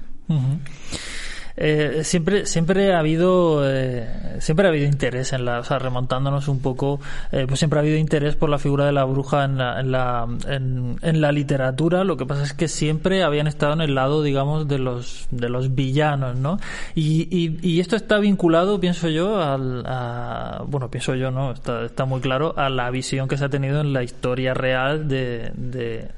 Eh, 1.61 2.05
siempre 2.05 2.47
siempre 2.47 2.95
ha 2.95 3.01
habido 3.01 3.69
eh, 3.69 4.37
siempre 4.39 4.67
ha 4.67 4.69
habido 4.69 4.87
interés 4.87 5.33
en 5.33 5.45
la 5.45 5.59
o 5.59 5.65
sea 5.65 5.81
remontándonos 5.81 6.47
un 6.47 6.61
poco 6.61 7.01
eh, 7.33 7.47
pues 7.49 7.59
siempre 7.59 7.81
ha 7.81 7.83
habido 7.83 7.97
interés 7.97 8.37
por 8.37 8.49
la 8.49 8.59
figura 8.59 8.87
de 8.87 8.93
la 8.93 9.03
bruja 9.03 9.45
en 9.45 9.59
la 9.59 9.81
en 9.81 9.91
la, 9.91 10.29
en, 10.47 11.21
la 11.21 11.33
literatura. 11.33 12.05
Lo 12.05 12.17
que 12.17 12.27
pasa 12.27 12.45
es 12.45 12.53
que 12.53 12.69
siempre 12.69 13.25
habían 13.25 13.49
estado 13.49 13.73
en 13.73 13.81
el 13.81 13.97
lado 13.97 14.23
digamos 14.23 14.69
de 14.69 14.79
los 14.79 15.27
de 15.33 15.49
los 15.49 15.75
villanos 15.75 16.37
no 16.37 16.59
y, 16.95 17.27
y, 17.61 17.81
esto 17.81 17.97
está 17.97 18.19
vinculado 18.19 18.79
pienso 18.79 19.09
yo 19.09 19.43
al 19.43 19.85
a, 19.85 20.63
bueno 20.67 20.91
pienso 20.93 21.17
yo 21.17 21.33
no 21.33 21.51
está 21.51 21.85
está 21.85 22.05
muy 22.05 22.21
claro 22.21 22.55
a 22.57 22.69
la 22.69 22.89
visión 22.91 23.27
que 23.27 23.37
se 23.37 23.45
ha 23.45 23.49
tenido 23.49 23.81
en 23.81 23.93
la 23.93 24.05
historia 24.05 24.55
real 24.55 25.09
de, 25.09 25.51
de 25.57 26.09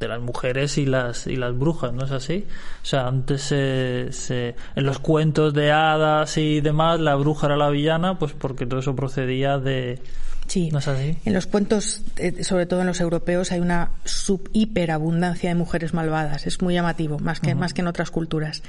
de 0.00 0.08
las 0.08 0.20
mujeres 0.20 0.76
y 0.78 0.86
las 0.86 1.26
y 1.26 1.36
las 1.36 1.56
brujas, 1.56 1.92
¿no 1.92 2.04
es 2.04 2.10
así? 2.10 2.46
O 2.82 2.86
sea, 2.86 3.06
antes 3.06 3.42
se, 3.42 4.54
en 4.74 4.84
los 4.84 4.98
cuentos 4.98 5.54
de 5.54 5.70
hadas 5.70 6.36
y 6.36 6.60
demás, 6.60 7.00
la 7.00 7.14
bruja 7.14 7.46
era 7.46 7.56
la 7.56 7.70
villana, 7.70 8.18
pues 8.18 8.32
porque 8.32 8.66
todo 8.66 8.80
eso 8.80 8.96
procedía 8.96 9.58
de 9.58 10.00
Sí. 10.46 10.70
¿No 10.70 10.78
es 10.78 10.88
así? 10.88 11.16
En 11.24 11.32
los 11.32 11.46
cuentos, 11.46 12.02
eh, 12.16 12.44
sobre 12.44 12.66
todo 12.66 12.80
en 12.82 12.86
los 12.86 13.00
europeos, 13.00 13.50
hay 13.52 13.60
una 13.60 13.92
sub 14.04 14.50
hiperaabundancia 14.52 15.48
de 15.48 15.54
mujeres 15.54 15.94
malvadas. 15.94 16.46
Es 16.46 16.60
muy 16.60 16.74
llamativo, 16.74 17.18
más 17.18 17.40
que, 17.40 17.54
más 17.54 17.72
que 17.72 17.80
en 17.80 17.86
otras 17.86 18.10
culturas. 18.10 18.62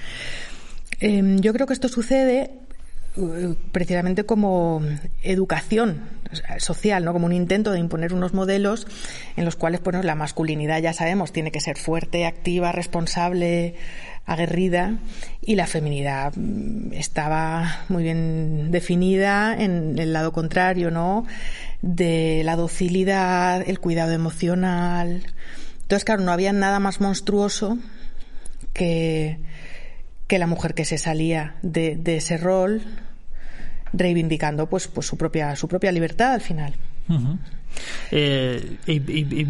Em, 1.00 1.40
yo 1.40 1.54
creo 1.54 1.68
que 1.68 1.74
esto 1.74 1.90
sucede 1.90 2.52
precisamente 3.72 4.26
como 4.26 4.82
educación 5.24 6.02
social, 6.58 7.06
¿no? 7.06 7.14
Como 7.14 7.26
un 7.26 7.34
intento 7.34 7.72
de 7.72 7.80
imponer 7.80 8.14
unos 8.14 8.34
modelos 8.34 8.88
en 9.38 9.46
los 9.46 9.56
cuales, 9.56 9.82
bueno, 9.84 10.04
la 10.04 10.16
masculinidad 10.16 10.82
ya 10.82 10.94
sabemos 10.94 11.32
tiene 11.32 11.52
que 11.52 11.62
ser 11.62 11.78
fuerte, 11.78 12.26
activa, 12.26 12.72
responsable, 12.72 13.76
aguerrida 14.26 14.98
y 15.42 15.56
la 15.56 15.68
feminidad 15.68 16.34
mm, 16.36 16.94
estaba 16.94 17.86
muy 17.90 18.04
bien 18.04 18.72
definida 18.72 19.56
en 19.56 19.98
el 19.98 20.14
lado 20.14 20.32
contrario, 20.34 20.92
¿no? 20.92 21.26
De 21.82 22.42
la 22.44 22.56
docilidad, 22.56 23.64
el 23.68 23.80
cuidado 23.80 24.12
emocional. 24.12 25.24
Entonces, 25.84 26.04
claro, 26.04 26.24
no 26.24 26.32
había 26.32 26.52
nada 26.52 26.80
más 26.80 27.00
monstruoso 27.00 27.78
que 28.74 29.40
que 30.28 30.40
la 30.40 30.48
mujer 30.48 30.74
que 30.74 30.86
se 30.86 30.98
salía 30.98 31.56
de, 31.62 32.02
ese 32.06 32.38
rol 32.38 32.82
reivindicando 33.96 34.68
pues, 34.68 34.88
pues 34.88 35.08
su 35.08 35.18
propia 35.18 35.56
su 35.56 35.68
propia 35.68 35.92
libertad 35.92 36.34
al 36.34 36.42
final. 36.42 36.74
Eh, 38.12 38.78
y, 38.88 39.48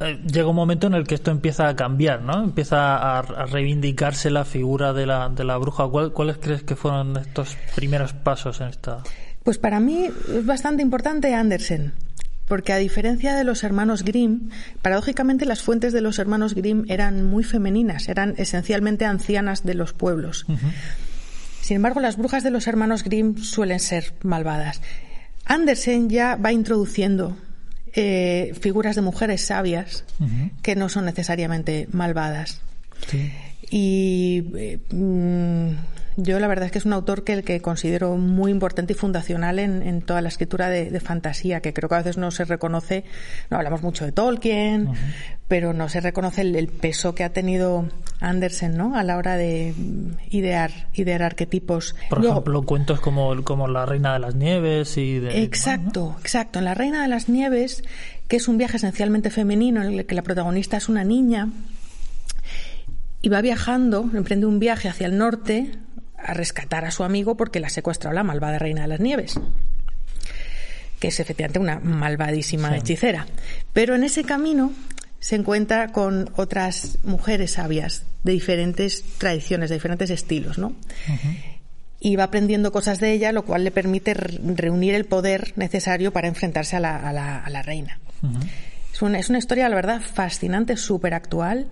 eh, 0.00 0.20
llega 0.26 0.48
un 0.48 0.56
momento 0.56 0.86
en 0.86 0.94
el 0.94 1.06
que 1.06 1.14
esto 1.14 1.30
empieza 1.30 1.68
a 1.68 1.76
cambiar 1.76 2.22
no 2.22 2.42
empieza 2.42 3.18
a, 3.18 3.22
reivindicarse 3.22 4.30
la 4.30 4.44
figura 4.44 4.92
de 4.92 5.06
la, 5.06 5.28
de 5.28 5.44
la 5.44 5.56
bruja. 5.56 5.88
¿cuáles 5.88 6.38
crees 6.38 6.62
que 6.62 6.76
fueron 6.76 7.16
estos 7.16 7.56
primeros 7.74 8.12
pasos 8.12 8.60
en 8.60 8.68
esta 8.68 9.02
pues 9.42 9.58
para 9.58 9.78
mí 9.80 10.08
es 10.32 10.46
bastante 10.46 10.82
importante 10.82 11.34
Andersen 11.34 11.92
porque 12.46 12.72
a 12.72 12.76
diferencia 12.76 13.34
de 13.34 13.44
los 13.44 13.64
hermanos 13.64 14.04
Grimm, 14.04 14.50
paradójicamente 14.82 15.46
las 15.46 15.62
fuentes 15.62 15.92
de 15.92 16.00
los 16.00 16.18
hermanos 16.18 16.54
Grimm 16.54 16.84
eran 16.88 17.24
muy 17.24 17.44
femeninas, 17.44 18.08
eran 18.08 18.34
esencialmente 18.36 19.04
ancianas 19.04 19.64
de 19.64 19.74
los 19.74 19.92
pueblos. 19.92 20.46
Sin 21.64 21.76
embargo, 21.76 21.98
las 22.00 22.18
brujas 22.18 22.42
de 22.42 22.50
los 22.50 22.66
hermanos 22.66 23.04
Grimm 23.04 23.38
suelen 23.38 23.80
ser 23.80 24.12
malvadas. 24.22 24.82
Andersen 25.46 26.10
ya 26.10 26.36
va 26.36 26.52
introduciendo 26.52 27.38
eh, 27.94 28.52
figuras 28.60 28.96
de 28.96 29.00
mujeres 29.00 29.46
sabias 29.46 30.04
que 30.60 30.76
no 30.76 30.90
son 30.90 31.06
necesariamente 31.06 31.88
malvadas. 31.90 32.60
Y 33.70 34.44
eh, 34.56 34.78
mm, 34.90 35.70
yo 36.16 36.38
la 36.38 36.46
verdad 36.46 36.66
es 36.66 36.72
que 36.72 36.78
es 36.78 36.84
un 36.84 36.92
autor 36.92 37.24
que 37.24 37.32
el 37.32 37.44
que 37.44 37.60
considero 37.60 38.16
muy 38.16 38.50
importante 38.50 38.92
y 38.92 38.96
fundacional 38.96 39.58
en, 39.58 40.02
toda 40.02 40.20
la 40.20 40.28
escritura 40.28 40.68
de, 40.68 41.00
fantasía, 41.00 41.60
que 41.60 41.72
creo 41.72 41.88
que 41.88 41.94
a 41.96 41.98
veces 41.98 42.18
no 42.18 42.30
se 42.30 42.44
reconoce, 42.44 43.04
no 43.50 43.56
hablamos 43.56 43.82
mucho 43.82 44.04
de 44.04 44.12
Tolkien, 44.12 44.90
pero 45.48 45.72
no 45.72 45.88
se 45.88 46.00
reconoce 46.00 46.42
el, 46.42 46.68
peso 46.68 47.14
que 47.14 47.24
ha 47.24 47.32
tenido 47.32 47.88
Andersen, 48.20 48.76
¿no? 48.76 48.96
A 48.96 49.02
la 49.02 49.16
hora 49.16 49.36
de 49.36 49.74
idear, 50.30 50.88
idear 50.94 51.22
arquetipos. 51.22 51.94
Por 52.10 52.24
ejemplo, 52.24 52.62
cuentos 52.62 53.00
como, 53.00 53.42
como 53.42 53.68
La 53.68 53.86
Reina 53.86 54.14
de 54.14 54.20
las 54.20 54.34
Nieves 54.34 54.96
y 54.96 55.18
de... 55.18 55.42
Exacto, 55.42 56.16
exacto. 56.20 56.58
En 56.58 56.64
La 56.64 56.74
Reina 56.74 57.02
de 57.02 57.08
las 57.08 57.28
Nieves, 57.28 57.82
que 58.28 58.36
es 58.36 58.48
un 58.48 58.58
viaje 58.58 58.76
esencialmente 58.76 59.30
femenino 59.30 59.82
en 59.82 59.94
el 59.94 60.06
que 60.06 60.14
la 60.14 60.22
protagonista 60.22 60.76
es 60.76 60.88
una 60.88 61.04
niña 61.04 61.48
y 63.20 63.28
va 63.30 63.40
viajando, 63.40 64.10
emprende 64.14 64.46
un 64.46 64.58
viaje 64.58 64.88
hacia 64.88 65.06
el 65.06 65.16
norte 65.16 65.72
a 66.24 66.34
rescatar 66.34 66.84
a 66.84 66.90
su 66.90 67.04
amigo 67.04 67.36
porque 67.36 67.60
la 67.60 67.68
ha 67.68 67.70
secuestrado 67.70 68.14
la 68.14 68.22
malvada 68.22 68.58
Reina 68.58 68.82
de 68.82 68.88
las 68.88 69.00
Nieves 69.00 69.38
que 71.04 71.08
es 71.08 71.20
efectivamente 71.20 71.58
una 71.58 71.80
malvadísima 71.80 72.74
hechicera. 72.74 73.26
Pero 73.74 73.94
en 73.94 74.04
ese 74.04 74.24
camino 74.24 74.72
se 75.20 75.36
encuentra 75.36 75.92
con 75.92 76.30
otras 76.36 76.96
mujeres 77.02 77.52
sabias 77.52 78.04
de 78.22 78.32
diferentes 78.32 79.04
tradiciones, 79.18 79.68
de 79.68 79.76
diferentes 79.76 80.08
estilos, 80.08 80.56
¿no? 80.56 80.74
Y 82.00 82.16
va 82.16 82.24
aprendiendo 82.24 82.72
cosas 82.72 83.00
de 83.00 83.12
ella, 83.12 83.32
lo 83.32 83.44
cual 83.44 83.64
le 83.64 83.70
permite 83.70 84.14
reunir 84.14 84.94
el 84.94 85.04
poder 85.04 85.52
necesario 85.56 86.10
para 86.10 86.28
enfrentarse 86.28 86.76
a 86.76 86.80
la, 86.80 86.96
a 86.96 87.12
la, 87.50 87.62
reina. 87.62 88.00
es, 88.90 89.02
una, 89.02 89.18
es 89.18 89.28
una 89.28 89.36
historia, 89.36 89.68
la 89.68 89.76
verdad, 89.76 90.00
fascinante, 90.00 90.78
súper 90.78 91.12
actual 91.12 91.68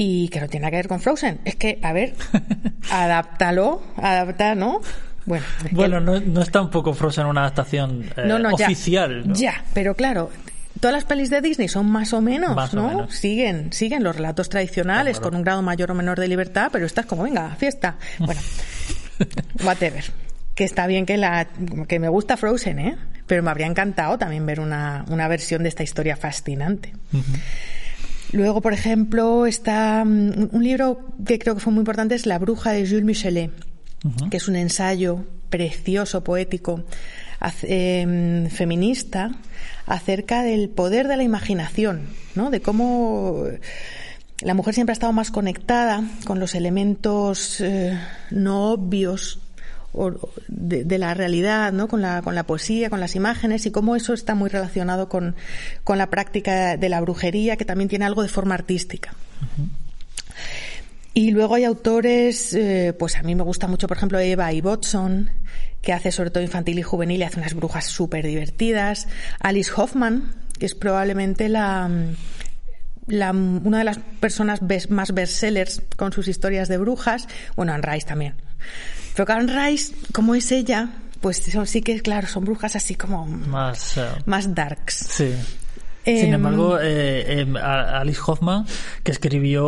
y 0.00 0.28
que 0.28 0.40
no 0.40 0.46
tiene 0.48 0.62
nada 0.62 0.70
que 0.70 0.76
ver 0.76 0.88
con 0.88 1.00
Frozen. 1.00 1.40
Es 1.44 1.56
que, 1.56 1.80
a 1.82 1.92
ver, 1.92 2.14
adáptalo, 2.90 3.82
adapta, 3.96 4.54
¿no? 4.54 4.80
Bueno, 5.26 5.44
bueno 5.72 5.98
no, 5.98 6.20
no, 6.20 6.40
está 6.40 6.62
un 6.62 6.70
poco 6.70 6.94
Frozen 6.94 7.26
una 7.26 7.40
adaptación 7.40 8.04
eh, 8.16 8.32
oficial. 8.32 9.24
Ya, 9.32 9.64
pero 9.74 9.96
claro, 9.96 10.30
todas 10.78 10.94
las 10.94 11.04
pelis 11.04 11.30
de 11.30 11.40
Disney 11.40 11.66
son 11.66 11.90
más 11.90 12.12
o 12.12 12.20
menos, 12.20 12.72
¿no? 12.74 13.10
Siguen, 13.10 13.72
siguen 13.72 14.04
los 14.04 14.14
relatos 14.14 14.48
tradicionales 14.48 15.18
con 15.18 15.34
un 15.34 15.42
grado 15.42 15.62
mayor 15.62 15.90
o 15.90 15.94
menor 15.96 16.20
de 16.20 16.28
libertad, 16.28 16.68
pero 16.72 16.86
esta 16.86 17.00
es 17.00 17.06
como, 17.08 17.24
venga, 17.24 17.56
fiesta. 17.56 17.96
Bueno, 18.20 18.40
whatever. 19.64 20.04
Que 20.54 20.62
está 20.62 20.86
bien 20.86 21.06
que 21.06 21.16
la 21.16 21.48
que 21.88 21.98
me 21.98 22.08
gusta 22.08 22.36
Frozen, 22.36 22.78
¿eh? 22.78 22.96
Pero 23.26 23.42
me 23.42 23.50
habría 23.50 23.66
encantado 23.66 24.16
también 24.16 24.46
ver 24.46 24.60
una, 24.60 25.04
una 25.08 25.26
versión 25.26 25.64
de 25.64 25.70
esta 25.70 25.82
historia 25.82 26.16
fascinante. 26.16 26.94
Luego, 28.32 28.60
por 28.60 28.72
ejemplo, 28.72 29.46
está 29.46 30.04
mm, 30.04 30.50
un 30.52 30.62
libro 30.62 31.00
que 31.24 31.38
creo 31.38 31.54
que 31.54 31.60
fue 31.60 31.72
muy 31.72 31.80
importante, 31.80 32.14
es 32.14 32.26
La 32.26 32.38
bruja 32.38 32.72
de 32.72 32.86
Jules 32.86 33.04
Michelet 33.04 33.52
que 34.30 34.36
es 34.36 34.48
un 34.48 34.56
ensayo 34.56 35.24
precioso, 35.50 36.22
poético, 36.22 36.84
em, 37.62 38.48
feminista, 38.48 39.32
acerca 39.86 40.42
del 40.42 40.68
poder 40.68 41.08
de 41.08 41.16
la 41.16 41.22
imaginación, 41.22 42.02
¿no? 42.34 42.50
de 42.50 42.60
cómo 42.60 43.44
la 44.40 44.54
mujer 44.54 44.74
siempre 44.74 44.92
ha 44.92 44.94
estado 44.94 45.12
más 45.12 45.30
conectada 45.30 46.04
con 46.24 46.38
los 46.38 46.54
elementos 46.54 47.60
eh, 47.60 47.98
no 48.30 48.72
obvios 48.72 49.40
de, 50.48 50.98
la 50.98 51.14
realidad, 51.14 51.72
¿no? 51.72 51.88
con, 51.88 52.02
la, 52.02 52.22
con 52.22 52.34
la 52.34 52.44
poesía, 52.44 52.90
con 52.90 53.00
las 53.00 53.16
imágenes 53.16 53.66
y 53.66 53.70
cómo 53.70 53.96
eso 53.96 54.14
está 54.14 54.34
muy 54.34 54.48
relacionado 54.50 55.08
con, 55.08 55.34
con 55.84 55.98
la 55.98 56.10
práctica 56.10 56.76
de 56.76 56.88
la 56.88 57.00
brujería, 57.00 57.56
que 57.56 57.64
también 57.64 57.88
tiene 57.88 58.04
algo 58.04 58.22
de 58.22 58.28
forma 58.28 58.54
artística. 58.54 59.14
Y 61.14 61.32
luego 61.32 61.56
hay 61.56 61.64
autores, 61.64 62.54
eh, 62.54 62.94
pues 62.96 63.16
a 63.16 63.22
mí 63.22 63.34
me 63.34 63.42
gusta 63.42 63.66
mucho, 63.66 63.88
por 63.88 63.96
ejemplo, 63.96 64.20
Eva 64.20 64.52
Ibbotson, 64.52 65.30
que 65.82 65.92
hace 65.92 66.12
sobre 66.12 66.30
todo 66.30 66.42
infantil 66.42 66.78
y 66.78 66.82
juvenil 66.82 67.20
y 67.20 67.24
hace 67.24 67.40
unas 67.40 67.54
brujas 67.54 67.86
súper 67.86 68.26
divertidas. 68.26 69.08
Alice 69.40 69.72
Hoffman, 69.74 70.34
que 70.58 70.66
es 70.66 70.74
probablemente 70.74 71.48
la, 71.48 71.90
la, 73.06 73.32
una 73.32 73.78
de 73.78 73.84
las 73.84 73.98
personas 74.20 74.60
más 74.90 75.12
bestsellers 75.12 75.82
con 75.96 76.12
sus 76.12 76.28
historias 76.28 76.68
de 76.68 76.78
brujas. 76.78 77.26
Bueno, 77.56 77.72
Anne 77.72 77.90
Rice 77.90 78.06
también. 78.06 78.34
Pero 79.18 79.40
Anne 79.40 79.68
Rice, 79.68 79.92
como 80.12 80.36
es 80.36 80.52
ella, 80.52 80.90
pues 81.20 81.42
sí 81.66 81.82
que, 81.82 82.00
claro, 82.00 82.28
son 82.28 82.44
brujas 82.44 82.76
así 82.76 82.94
como 82.94 83.26
más, 83.26 83.96
uh, 83.96 84.00
más 84.26 84.54
darks. 84.54 84.94
Sí. 84.94 85.34
Sin 86.16 86.28
em, 86.28 86.34
embargo, 86.34 86.78
eh, 86.80 87.40
em, 87.40 87.56
Alice 87.56 88.20
Hoffman, 88.24 88.64
que 89.02 89.10
escribió, 89.10 89.66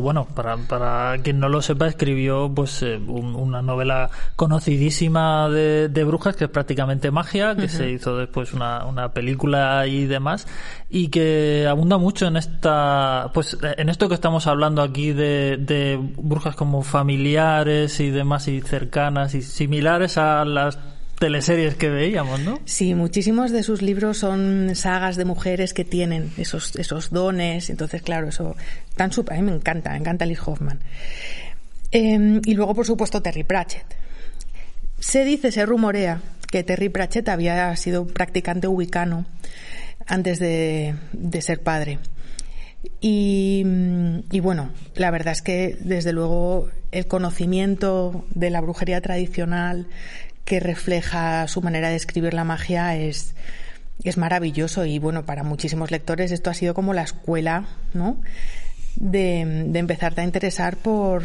bueno, 0.00 0.26
para, 0.34 0.56
para 0.56 1.18
quien 1.22 1.40
no 1.40 1.48
lo 1.48 1.62
sepa, 1.62 1.88
escribió 1.88 2.52
pues 2.54 2.82
eh, 2.82 2.96
una 2.96 3.62
novela 3.62 4.10
conocidísima 4.36 5.48
de, 5.48 6.04
brujas, 6.04 6.36
que 6.36 6.44
es 6.44 6.50
prácticamente 6.50 7.10
magia, 7.10 7.56
que 7.56 7.68
se 7.68 7.90
hizo 7.90 8.16
después 8.16 8.52
una, 8.52 8.84
una 8.86 9.12
película 9.12 9.86
y 9.86 10.06
demás, 10.06 10.46
y 10.88 11.08
que 11.08 11.66
abunda 11.68 11.98
mucho 11.98 12.26
en 12.26 12.36
esta, 12.36 13.30
pues 13.34 13.58
en 13.62 13.88
esto 13.88 14.08
que 14.08 14.14
estamos 14.14 14.46
hablando 14.46 14.82
aquí 14.82 15.12
de, 15.12 15.56
de 15.58 15.98
brujas 16.16 16.54
como 16.54 16.82
familiares 16.82 18.00
y 18.00 18.10
demás 18.10 18.48
y 18.48 18.60
cercanas 18.60 19.34
y 19.34 19.42
similares 19.42 20.18
a 20.18 20.44
las 20.44 20.78
teleseries 21.20 21.74
que 21.76 21.90
veíamos, 21.90 22.40
¿no? 22.40 22.58
Sí, 22.64 22.94
muchísimos 22.94 23.52
de 23.52 23.62
sus 23.62 23.82
libros 23.82 24.16
son 24.16 24.74
sagas 24.74 25.16
de 25.16 25.26
mujeres 25.26 25.74
que 25.74 25.84
tienen 25.84 26.32
esos, 26.38 26.74
esos 26.76 27.10
dones. 27.10 27.68
Entonces, 27.68 28.00
claro, 28.02 28.28
eso 28.28 28.56
tan 28.96 29.12
super, 29.12 29.34
a 29.34 29.40
mí 29.40 29.48
me 29.48 29.54
encanta, 29.54 29.90
me 29.90 29.98
encanta 29.98 30.24
Liz 30.24 30.40
Hoffman. 30.44 30.80
Em, 31.92 32.40
y 32.46 32.54
luego, 32.54 32.74
por 32.74 32.86
supuesto, 32.86 33.20
Terry 33.20 33.44
Pratchett. 33.44 33.84
Se 34.98 35.24
dice, 35.24 35.52
se 35.52 35.66
rumorea 35.66 36.22
que 36.50 36.62
Terry 36.62 36.88
Pratchett 36.88 37.28
había 37.28 37.76
sido 37.76 38.06
practicante 38.06 38.66
ubicano 38.66 39.26
antes 40.06 40.38
de, 40.38 40.94
de 41.12 41.42
ser 41.42 41.62
padre. 41.62 41.98
Y, 43.02 43.62
y, 44.30 44.40
bueno, 44.40 44.70
la 44.94 45.10
verdad 45.10 45.32
es 45.32 45.42
que 45.42 45.76
desde 45.80 46.14
luego 46.14 46.70
el 46.92 47.06
conocimiento 47.06 48.24
de 48.34 48.48
la 48.48 48.62
brujería 48.62 49.02
tradicional, 49.02 49.86
que 50.50 50.58
refleja 50.58 51.46
su 51.46 51.62
manera 51.62 51.90
de 51.90 51.94
escribir 51.94 52.34
la 52.34 52.42
magia 52.42 52.96
es, 52.96 53.36
es 54.02 54.18
maravilloso 54.18 54.84
y 54.84 54.98
bueno, 54.98 55.24
para 55.24 55.44
muchísimos 55.44 55.92
lectores 55.92 56.32
esto 56.32 56.50
ha 56.50 56.54
sido 56.54 56.74
como 56.74 56.92
la 56.92 57.02
escuela, 57.02 57.66
¿no? 57.94 58.16
De, 58.96 59.42
empezarte 59.42 60.22
a 60.22 60.24
interesar 60.24 60.76
por, 60.76 61.22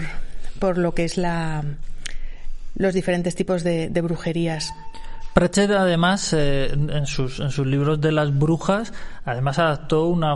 por 0.60 0.78
lo 0.78 0.94
que 0.94 1.06
es 1.06 1.18
la, 1.18 1.64
los 2.76 2.94
diferentes 2.94 3.34
tipos 3.34 3.64
de, 3.64 3.90
brujerías. 4.04 4.72
Pratchett, 5.34 5.72
además, 5.72 6.32
eh, 6.34 6.68
en, 6.72 7.08
sus, 7.08 7.40
en 7.40 7.50
sus 7.50 7.66
libros 7.66 8.00
de 8.00 8.12
las 8.12 8.32
brujas, 8.38 8.94
además 9.26 9.58
adaptó 9.58 10.06
una, 10.06 10.36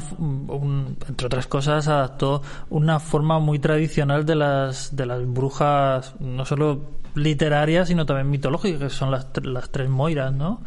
entre 1.08 1.28
otras 1.28 1.45
cosas, 1.45 1.88
adaptó 1.88 2.41
una 2.71 2.99
forma 2.99 3.38
muy 3.38 3.60
tradicional 3.60 4.25
de 4.25 4.34
las, 4.34 4.95
de 4.95 5.06
las 5.06 5.32
brujas, 5.32 6.15
no 6.19 6.43
solo 6.43 6.97
literarias, 7.15 7.88
sino 7.88 8.06
también 8.06 8.30
mitológicas, 8.30 8.80
que 8.80 8.89
son 8.89 9.12
las, 9.12 9.28
las 9.43 9.69
tres 9.69 9.89
Moiras, 9.89 10.34
¿no? 10.34 10.62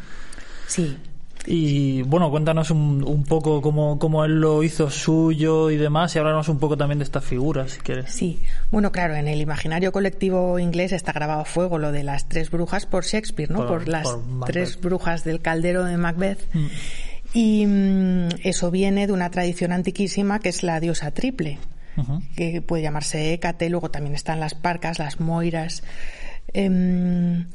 Sí. 0.67 0.97
Y 1.45 2.03
bueno, 2.03 2.31
cuéntanos 2.31 2.71
un, 2.71 3.03
un 3.03 3.23
poco 3.25 3.61
cómo, 3.61 3.99
cómo, 3.99 4.23
él 4.23 4.39
lo 4.39 4.63
hizo 4.63 4.89
suyo 4.89 5.71
y 5.71 5.77
demás, 5.77 6.15
y 6.15 6.19
háblanos 6.19 6.47
un 6.47 6.57
poco 6.57 6.77
también 6.77 6.99
de 6.99 7.03
estas 7.03 7.25
figuras, 7.25 7.71
si 7.71 7.79
quieres. 7.79 8.11
Sí, 8.11 8.41
bueno, 8.71 8.93
claro, 8.93 9.15
en 9.15 9.27
el 9.27 9.41
imaginario 9.41 9.91
colectivo 9.91 10.57
inglés 10.57 10.93
está 10.93 11.11
grabado 11.11 11.41
a 11.41 11.45
fuego 11.45 11.79
lo 11.79 11.91
de 11.91 12.03
las 12.03 12.29
tres 12.29 12.49
brujas 12.49 12.85
por 12.85 13.03
Shakespeare, 13.03 13.51
¿no? 13.51 13.67
Por, 13.67 13.89
las 13.89 14.07
tres 14.45 14.79
brujas 14.79 15.25
del 15.25 15.41
caldero 15.41 15.83
de 15.83 15.97
Macbeth. 15.97 16.47
Mm. 16.53 16.67
Y 17.33 17.65
mm, 17.65 18.29
eso 18.43 18.71
viene 18.71 19.07
de 19.07 19.13
una 19.13 19.29
tradición 19.29 19.73
antiquísima 19.73 20.39
que 20.39 20.49
es 20.49 20.63
la 20.63 20.79
diosa 20.79 21.11
triple, 21.11 21.59
que 22.35 22.61
puede 22.61 22.83
llamarse 22.83 23.33
Hécate, 23.33 23.69
luego 23.69 23.91
también 23.91 24.15
están 24.15 24.39
las 24.39 24.55
parcas, 24.55 24.97
las 24.97 25.19
moiras. 25.19 25.83
Em, 26.51 27.45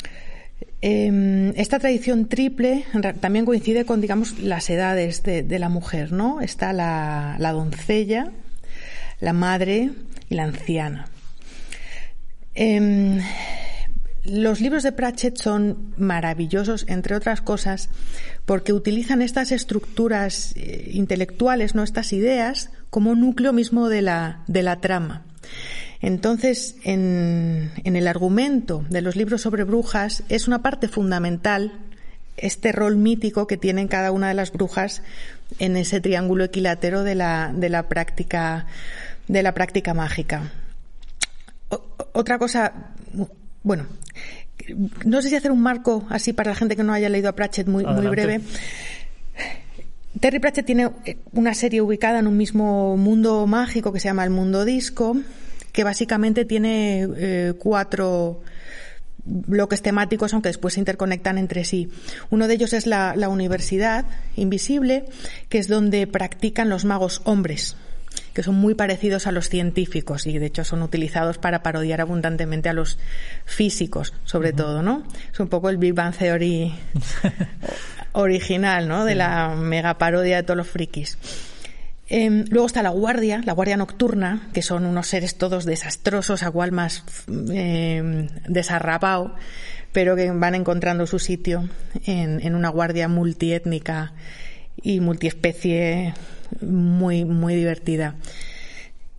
em, 0.81 1.53
esta 1.57 1.79
tradición 1.79 2.29
triple 2.29 2.85
también 3.21 3.45
coincide 3.45 3.85
con, 3.85 4.01
digamos, 4.01 4.39
las 4.39 4.71
edades 4.71 5.23
de, 5.23 5.59
la 5.59 5.69
mujer, 5.69 6.13
¿no? 6.13 6.41
Está 6.41 6.73
la, 6.73 7.53
doncella, 7.53 8.31
la 9.21 9.33
madre 9.33 9.91
y 10.29 10.35
la 10.35 10.45
anciana. 10.45 11.09
Em, 12.55 13.21
los 14.25 14.61
libros 14.61 14.83
de 14.83 14.93
Pratchett 14.93 15.37
son 15.39 15.95
maravillosos, 15.97 16.85
entre 16.89 17.15
otras 17.17 17.41
cosas, 17.41 17.89
porque 18.45 18.73
utilizan 18.73 19.23
estas 19.23 19.53
estructuras 19.53 20.55
eh, 20.57 20.91
intelectuales, 20.93 21.75
¿no? 21.75 21.83
estas 21.83 22.13
ideas, 22.13 22.71
como 22.91 23.15
núcleo 23.15 23.53
mismo 23.53 23.89
de 23.89 24.03
la, 24.03 24.43
de 24.47 24.63
la 24.63 24.81
trama. 24.81 25.25
Entonces, 26.01 26.77
en, 26.85 27.73
el 27.85 28.07
argumento 28.07 28.85
de 28.89 29.03
los 29.03 29.17
libros 29.17 29.43
sobre 29.43 29.65
brujas 29.65 30.23
es 30.29 30.47
una 30.47 30.63
parte 30.63 30.89
fundamental 30.89 31.73
este 32.37 32.71
rol 32.71 32.97
mítico 32.97 33.49
que 33.49 33.57
tienen 33.57 33.89
cada 33.89 34.13
una 34.13 34.29
de 34.29 34.35
las 34.35 34.53
brujas 34.53 35.03
en 35.59 35.77
ese 35.77 36.01
triángulo 36.01 36.45
equilátero 36.45 37.03
de 37.03 37.17
la, 37.17 37.53
de 37.53 37.69
la 37.69 37.89
práctica 37.89 38.67
de 39.27 39.43
la 39.43 39.53
práctica 39.53 39.93
mágica. 39.93 40.51
otra 42.13 42.39
cosa, 42.39 42.95
bueno, 43.63 43.87
no 45.05 45.23
sé 45.23 45.29
si 45.29 45.37
hacer 45.37 45.51
un 45.51 45.61
marco 45.61 46.07
así 46.11 46.33
para 46.33 46.51
la 46.51 46.57
gente 46.57 46.77
que 46.77 46.83
no 46.83 46.93
haya 46.93 47.09
leído 47.09 47.29
a 47.29 47.33
Pratchett 47.35 47.69
muy, 47.69 47.85
muy 47.85 48.07
breve. 48.07 48.41
Terry 50.21 50.41
Pratchett 50.41 50.67
tiene 50.67 50.91
una 51.33 51.55
serie 51.55 51.81
ubicada 51.81 52.19
en 52.19 52.27
un 52.27 52.37
mismo 52.37 52.97
mundo 52.97 53.47
mágico 53.47 53.93
que 53.93 54.01
se 54.01 54.09
llama 54.09 54.25
el 54.25 54.31
mundo 54.31 54.65
disco, 54.65 55.17
que 55.79 55.85
básicamente 55.85 56.45
tiene 56.45 57.07
eh, 57.19 57.53
cuatro 57.57 58.41
bloques 59.25 59.81
temáticos, 59.81 60.33
aunque 60.33 60.49
después 60.49 60.75
se 60.75 60.81
interconectan 60.81 61.39
entre 61.39 61.65
sí. 61.65 61.89
Uno 62.31 62.49
de 62.49 62.55
ellos 62.55 62.73
es 62.73 62.89
la, 62.89 63.15
la 63.15 63.29
universidad 63.29 64.05
invisible, 64.35 65.05
que 65.49 65.59
es 65.59 65.69
donde 65.69 66.09
practican 66.09 66.69
los 66.69 66.85
magos 66.85 67.23
hombres 67.23 67.77
que 68.35 68.43
son 68.43 68.57
muy 68.57 68.75
parecidos 68.75 69.29
a 69.29 69.33
los 69.33 69.49
científicos 69.49 70.27
y 70.27 70.37
de 70.39 70.47
hecho 70.47 70.65
son 70.65 70.83
utilizados 70.83 71.39
para 71.39 71.63
parodiar 71.63 72.01
abundantemente 72.01 72.69
a 72.69 72.73
los 72.73 72.99
físicos, 73.45 74.15
sobre 74.25 74.53
todo, 74.53 74.83
¿no? 74.83 75.05
Es 75.33 75.39
un 75.39 75.47
poco 75.47 75.71
el 75.71 75.77
Big 75.77 75.95
Bang 75.95 76.13
Theory 76.13 76.75
original, 78.13 78.89
¿no? 78.89 79.05
De 79.05 79.15
la 79.15 79.55
mega 79.55 79.97
parodia 79.97 80.37
de 80.37 80.43
todos 80.43 80.57
los 80.57 80.69
frikis. 80.69 81.19
Em, 82.11 82.47
luego 82.49 82.67
está 82.67 82.83
la 82.83 82.89
guardia, 82.89 83.43
la 83.45 83.53
guardia 83.53 83.77
nocturna, 83.77 84.49
que 84.55 84.63
son 84.63 84.87
unos 84.87 85.09
seres 85.09 85.37
todos 85.37 85.67
desastrosos, 85.67 86.43
a 86.43 86.51
cual 86.51 86.73
más 86.73 87.05
eh, 87.53 88.29
desarrapado, 88.49 89.35
pero 89.93 90.17
que 90.17 90.31
van 90.31 90.55
encontrando 90.55 91.07
su 91.07 91.19
sitio 91.19 91.69
en, 92.07 92.55
una 92.55 92.71
guardia 92.71 93.09
multiétnica 93.09 94.15
y 94.81 95.01
multiespecie 95.01 96.15
muy, 96.63 97.27
muy 97.27 97.55
divertida. 97.55 98.17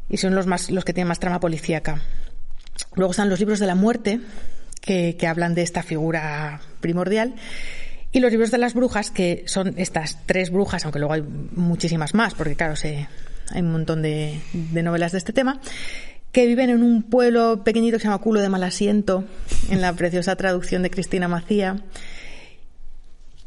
Y 0.10 0.18
son 0.18 0.34
los, 0.34 0.48
más, 0.48 0.72
los 0.72 0.84
que 0.84 0.94
tienen 0.94 1.10
más 1.10 1.20
trama 1.20 1.40
policíaca. 1.40 2.02
Luego 2.96 3.12
están 3.12 3.30
los 3.30 3.40
libros 3.40 3.60
de 3.60 3.68
la 3.68 3.76
muerte, 3.76 4.20
que 4.82 5.28
hablan 5.28 5.54
de 5.54 5.62
esta 5.62 5.84
figura 5.84 6.62
primordial. 6.80 7.36
Y 8.12 8.20
los 8.20 8.32
libros 8.32 8.50
de 8.50 8.58
las 8.58 8.74
brujas, 8.74 9.12
que 9.12 9.44
son 9.46 9.76
estas 9.78 10.18
tres 10.26 10.50
brujas, 10.50 10.84
aunque 10.84 11.00
luego 11.00 11.14
hay 11.14 11.22
muchísimas 11.22 12.16
más, 12.16 12.34
porque 12.34 12.56
claro, 12.56 12.74
hay 12.84 13.62
un 13.62 13.72
montón 13.72 14.02
de, 14.02 14.40
de, 14.54 14.84
novelas 14.84 15.12
de 15.12 15.20
este 15.20 15.32
tema, 15.32 15.60
que 16.32 16.48
viven 16.48 16.72
en 16.72 16.82
un 16.82 17.04
pueblo 17.04 17.64
pequeñito 17.64 17.98
que 17.98 18.02
se 18.02 18.08
llama 18.08 18.22
Culo 18.22 18.42
de 18.42 18.50
Malasiento, 18.50 19.26
en 19.70 19.82
la 19.82 19.94
preciosa 19.94 20.36
traducción 20.36 20.82
de 20.82 20.90
Cristina 20.90 21.28
Macía. 21.28 21.84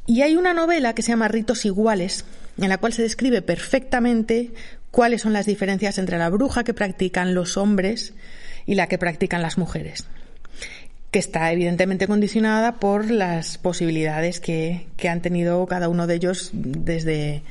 Y 0.06 0.22
hay 0.22 0.36
una 0.36 0.54
novela 0.54 0.94
que 0.94 1.02
se 1.02 1.08
llama 1.08 1.28
Ritos 1.28 1.64
Iguales, 1.64 2.24
en 2.56 2.68
la 2.68 2.78
cual 2.78 2.92
se 2.92 3.02
describe 3.02 3.42
perfectamente 3.42 4.52
cuáles 4.92 5.22
son 5.22 5.32
las 5.32 5.46
diferencias 5.46 5.98
entre 5.98 6.18
la 6.18 6.28
bruja 6.28 6.62
que 6.62 6.74
practican 6.74 7.34
los 7.34 7.56
hombres 7.56 8.14
y 8.64 8.76
la 8.76 8.86
que 8.86 8.98
practican 8.98 9.42
las 9.42 9.58
mujeres 9.58 10.06
que 11.12 11.18
está 11.18 11.52
evidentemente 11.52 12.08
condicionada 12.08 12.80
por 12.80 13.10
las 13.10 13.58
posibilidades 13.58 14.40
que, 14.40 14.86
que 14.96 15.10
han 15.10 15.20
tenido 15.20 15.64
cada 15.66 15.90
uno 15.90 16.06
de 16.06 16.14
ellos 16.14 16.50
desde, 16.54 17.42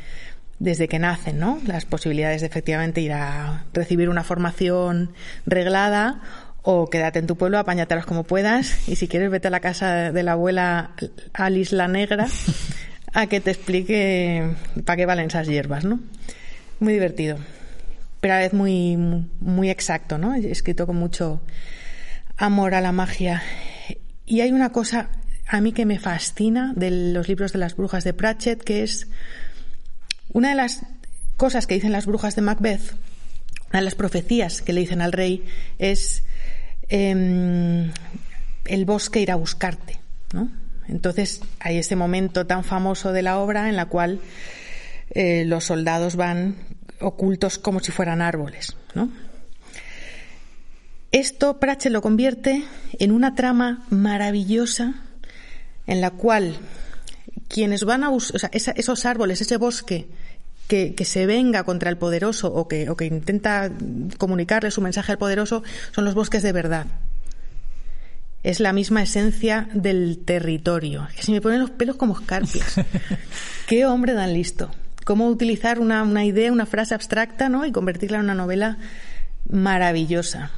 desde 0.58 0.88
que 0.88 0.98
nacen, 0.98 1.38
¿no? 1.40 1.62
Las 1.68 1.86
posibilidades 1.86 2.42
de 2.42 2.48
efectivamente 2.48 3.02
ir 3.02 3.14
a 3.14 3.66
recibir 3.72 4.10
una 4.10 4.24
formación 4.24 5.14
reglada 5.46 6.22
o 6.64 6.90
quédate 6.90 7.20
en 7.20 7.28
tu 7.28 7.36
pueblo, 7.36 7.60
apáñatelas 7.60 8.08
como 8.08 8.24
puedas 8.24 8.90
y 8.90 8.96
si 8.96 9.08
quieres 9.08 9.30
vete 9.30 9.48
a 9.48 9.52
la 9.52 9.60
casa 9.60 10.12
de 10.12 10.24
la 10.24 10.32
abuela 10.32 10.92
Alice 11.34 11.76
la 11.76 11.88
Negra 11.88 12.28
a 13.14 13.28
que 13.28 13.42
te 13.42 13.52
explique 13.52 14.56
para 14.86 14.98
qué 14.98 15.06
valen 15.06 15.28
esas 15.28 15.48
hierbas, 15.48 15.86
¿no? 15.86 16.00
Muy 16.80 16.94
divertido, 16.94 17.38
pero 18.22 18.34
a 18.34 18.38
la 18.38 18.44
vez 18.44 18.54
muy, 18.54 18.98
muy 19.40 19.70
exacto, 19.70 20.18
¿no? 20.18 20.34
Escrito 20.34 20.88
con 20.88 20.96
mucho 20.96 21.42
amor 22.42 22.74
a 22.74 22.82
la 22.82 22.92
magia. 22.92 23.44
Y 24.26 24.42
hay 24.42 24.52
una 24.52 24.72
cosa 24.72 25.10
a 25.48 25.62
mí 25.62 25.74
que 25.74 25.86
me 25.86 26.00
fascina 26.00 26.74
de 26.76 27.14
los 27.14 27.28
libros 27.28 27.54
de 27.54 27.60
las 27.60 27.76
brujas 27.76 28.04
de 28.04 28.14
Pratchett, 28.14 28.64
que 28.64 28.84
es 28.84 29.08
una 30.34 30.50
de 30.50 30.56
las 30.56 30.82
cosas 31.38 31.68
que 31.68 31.76
dicen 31.76 31.92
las 31.92 32.06
brujas 32.06 32.36
de 32.36 32.42
Macbeth, 32.42 32.96
una 33.70 33.80
de 33.80 33.86
las 33.86 33.96
profecías 33.96 34.62
que 34.62 34.74
le 34.74 34.82
dicen 34.82 35.02
al 35.02 35.12
rey 35.12 35.46
es 35.78 36.24
eh, 36.90 37.92
el 38.66 38.86
bosque 38.86 39.22
irá 39.22 39.36
a 39.36 39.38
buscarte, 39.38 40.00
¿no? 40.34 40.52
Entonces 40.88 41.42
hay 41.60 41.78
ese 41.78 41.96
momento 41.96 42.48
tan 42.48 42.64
famoso 42.64 43.14
de 43.14 43.22
la 43.22 43.40
obra 43.40 43.70
en 43.70 43.76
la 43.76 43.86
cual 43.86 44.20
eh, 45.12 45.46
los 45.46 45.66
soldados 45.66 46.16
van 46.16 46.56
ocultos 47.00 47.60
como 47.60 47.80
si 47.82 47.92
fueran 47.92 48.22
árboles, 48.22 48.76
¿no? 48.96 49.10
Esto 51.12 51.60
Pratchett 51.60 51.92
lo 51.92 52.02
convierte 52.02 52.64
en 53.00 53.12
una 53.12 53.36
trama 53.36 53.86
maravillosa 53.90 54.96
en 55.86 56.00
la 56.00 56.12
cual 56.12 56.56
quienes 57.50 57.84
van 57.84 58.04
a 58.06 58.10
buscar, 58.10 58.50
esos 58.54 59.06
árboles, 59.06 59.42
ese 59.42 59.58
bosque 59.58 60.08
que, 60.68 60.96
que, 60.96 61.04
se 61.04 61.26
venga 61.26 61.64
contra 61.66 61.90
el 61.90 61.98
poderoso 61.98 62.48
o 62.54 62.70
que, 62.70 62.90
o 62.90 62.96
que 62.96 63.06
intenta 63.06 63.70
comunicarle 64.18 64.72
su 64.72 64.80
mensaje 64.80 65.12
al 65.12 65.18
poderoso 65.18 65.64
son 65.92 66.06
los 66.06 66.14
bosques 66.14 66.44
de 66.44 66.54
verdad, 66.54 66.86
es 68.44 68.60
la 68.60 68.74
misma 68.74 69.04
esencia 69.04 69.68
del 69.74 70.20
territorio. 70.26 71.08
Que 71.16 71.24
se 71.24 71.32
me 71.32 71.42
ponen 71.42 71.60
los 71.60 71.72
pelos 71.72 71.96
como 71.96 72.18
escarpias. 72.18 72.76
Qué 73.68 73.86
hombre 73.86 74.14
tan 74.14 74.34
listo. 74.34 74.72
Cómo 75.06 75.28
utilizar 75.28 75.80
una, 75.80 76.04
una, 76.04 76.26
idea, 76.26 76.52
una 76.52 76.66
frase 76.66 76.96
abstracta, 76.96 77.50
¿no? 77.50 77.66
Y 77.66 77.72
convertirla 77.72 78.18
en 78.18 78.24
una 78.24 78.36
novela 78.36 78.78
maravillosa. 79.50 80.52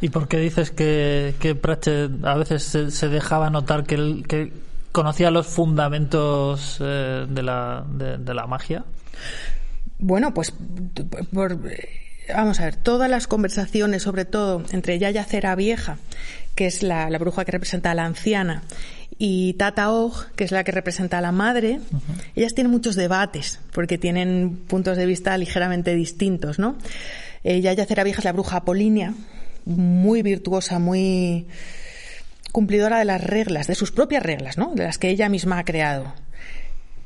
¿Y 0.00 0.08
por 0.08 0.28
qué 0.28 0.38
dices 0.38 0.70
que, 0.70 1.34
que 1.38 1.54
Pratchett 1.54 2.24
a 2.24 2.34
veces 2.34 2.62
se, 2.62 3.08
dejaba 3.08 3.50
notar 3.50 3.84
que, 3.84 3.96
él, 3.96 4.24
que 4.26 4.52
conocía 4.92 5.30
los 5.30 5.46
fundamentos 5.46 6.78
eh, 6.80 7.26
de, 7.28 7.42
la, 7.42 7.84
de, 7.86 8.16
de 8.18 8.34
la 8.34 8.46
magia? 8.46 8.84
Bueno, 9.98 10.32
pues 10.32 10.54
por, 11.32 11.58
vamos 12.34 12.60
a 12.60 12.64
ver, 12.64 12.76
todas 12.76 13.10
las 13.10 13.26
conversaciones, 13.26 14.02
sobre 14.02 14.24
todo 14.24 14.62
entre 14.72 14.98
Yaya 14.98 15.24
Cera 15.24 15.54
Vieja, 15.54 15.98
que 16.54 16.66
es 16.66 16.82
la, 16.82 17.10
la, 17.10 17.18
bruja 17.18 17.44
que 17.44 17.52
representa 17.52 17.90
a 17.90 17.94
la 17.94 18.06
anciana, 18.06 18.62
y 19.18 19.52
Tata 19.54 19.90
Og, 19.92 20.14
que 20.34 20.44
es 20.44 20.52
la 20.52 20.64
que 20.64 20.72
representa 20.72 21.18
a 21.18 21.20
la 21.20 21.32
madre, 21.32 21.80
uh 21.92 21.96
-huh. 21.96 22.24
ellas 22.36 22.54
tienen 22.54 22.70
muchos 22.70 22.96
debates, 22.96 23.60
porque 23.72 23.98
tienen 23.98 24.56
puntos 24.66 24.96
de 24.96 25.04
vista 25.04 25.36
ligeramente 25.36 25.94
distintos, 25.94 26.58
¿no? 26.58 26.76
Eh, 27.44 27.60
Yaya 27.60 27.84
Cera 27.84 28.04
Vieja 28.04 28.20
es 28.20 28.24
la 28.24 28.32
bruja 28.32 28.58
apolínea, 28.58 29.14
muy 29.70 30.22
virtuosa, 30.22 30.78
muy 30.78 31.46
cumplidora 32.52 32.98
de 32.98 33.04
las 33.04 33.22
reglas, 33.22 33.66
de 33.66 33.74
sus 33.74 33.92
propias 33.92 34.22
reglas, 34.22 34.58
¿no? 34.58 34.74
De 34.74 34.84
las 34.84 34.98
que 34.98 35.08
ella 35.08 35.28
misma 35.28 35.58
ha 35.58 35.64
creado 35.64 36.12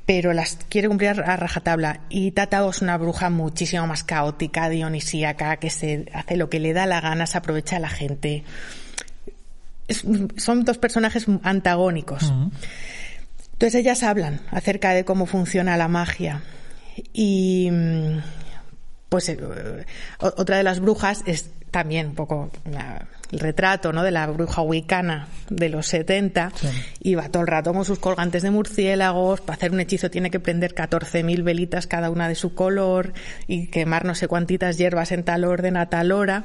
pero 0.06 0.34
las 0.34 0.58
quiere 0.68 0.88
cumplir 0.88 1.10
a 1.10 1.36
rajatabla. 1.36 2.00
Y 2.08 2.32
Tatao 2.32 2.70
es 2.70 2.82
una 2.82 2.98
bruja 2.98 3.30
muchísimo 3.30 3.86
más 3.86 4.04
caótica, 4.04 4.68
dionisíaca, 4.68 5.56
que 5.56 5.70
se 5.70 6.06
hace 6.12 6.36
lo 6.36 6.50
que 6.50 6.60
le 6.60 6.72
da 6.72 6.86
la 6.86 7.00
gana, 7.00 7.26
se 7.26 7.38
aprovecha 7.38 7.76
a 7.76 7.80
la 7.80 7.88
gente. 7.88 8.44
Es, 9.88 10.04
son 10.36 10.64
dos 10.64 10.78
personajes 10.78 11.26
antagónicos. 11.42 12.24
Uh 12.24 12.32
-huh. 12.32 12.50
Entonces 13.52 13.80
ellas 13.80 14.02
hablan 14.02 14.40
acerca 14.50 14.90
de 14.90 15.04
cómo 15.04 15.26
funciona 15.26 15.76
la 15.76 15.88
magia. 15.88 16.42
Y 17.12 17.70
pues 19.14 19.28
eh, 19.28 19.38
otra 20.18 20.56
de 20.56 20.64
las 20.64 20.80
brujas 20.80 21.22
es 21.24 21.48
también 21.70 22.08
un 22.08 22.14
poco 22.16 22.50
la, 22.68 23.06
el 23.30 23.38
retrato 23.38 23.92
¿no? 23.92 24.02
de 24.02 24.10
la 24.10 24.26
bruja 24.26 24.62
wicana 24.62 25.28
de 25.48 25.68
los 25.68 25.86
70 25.86 26.50
sí. 26.52 26.66
y 26.98 27.14
va 27.14 27.28
todo 27.28 27.42
el 27.42 27.46
rato 27.46 27.72
con 27.72 27.84
sus 27.84 28.00
colgantes 28.00 28.42
de 28.42 28.50
murciélagos. 28.50 29.40
Para 29.40 29.54
hacer 29.54 29.70
un 29.70 29.78
hechizo 29.78 30.10
tiene 30.10 30.32
que 30.32 30.40
prender 30.40 30.74
14.000 30.74 31.44
velitas 31.44 31.86
cada 31.86 32.10
una 32.10 32.26
de 32.26 32.34
su 32.34 32.56
color 32.56 33.12
y 33.46 33.68
quemar 33.68 34.04
no 34.04 34.16
sé 34.16 34.26
cuántitas 34.26 34.78
hierbas 34.78 35.12
en 35.12 35.22
tal 35.22 35.44
orden 35.44 35.76
a 35.76 35.88
tal 35.88 36.10
hora. 36.10 36.42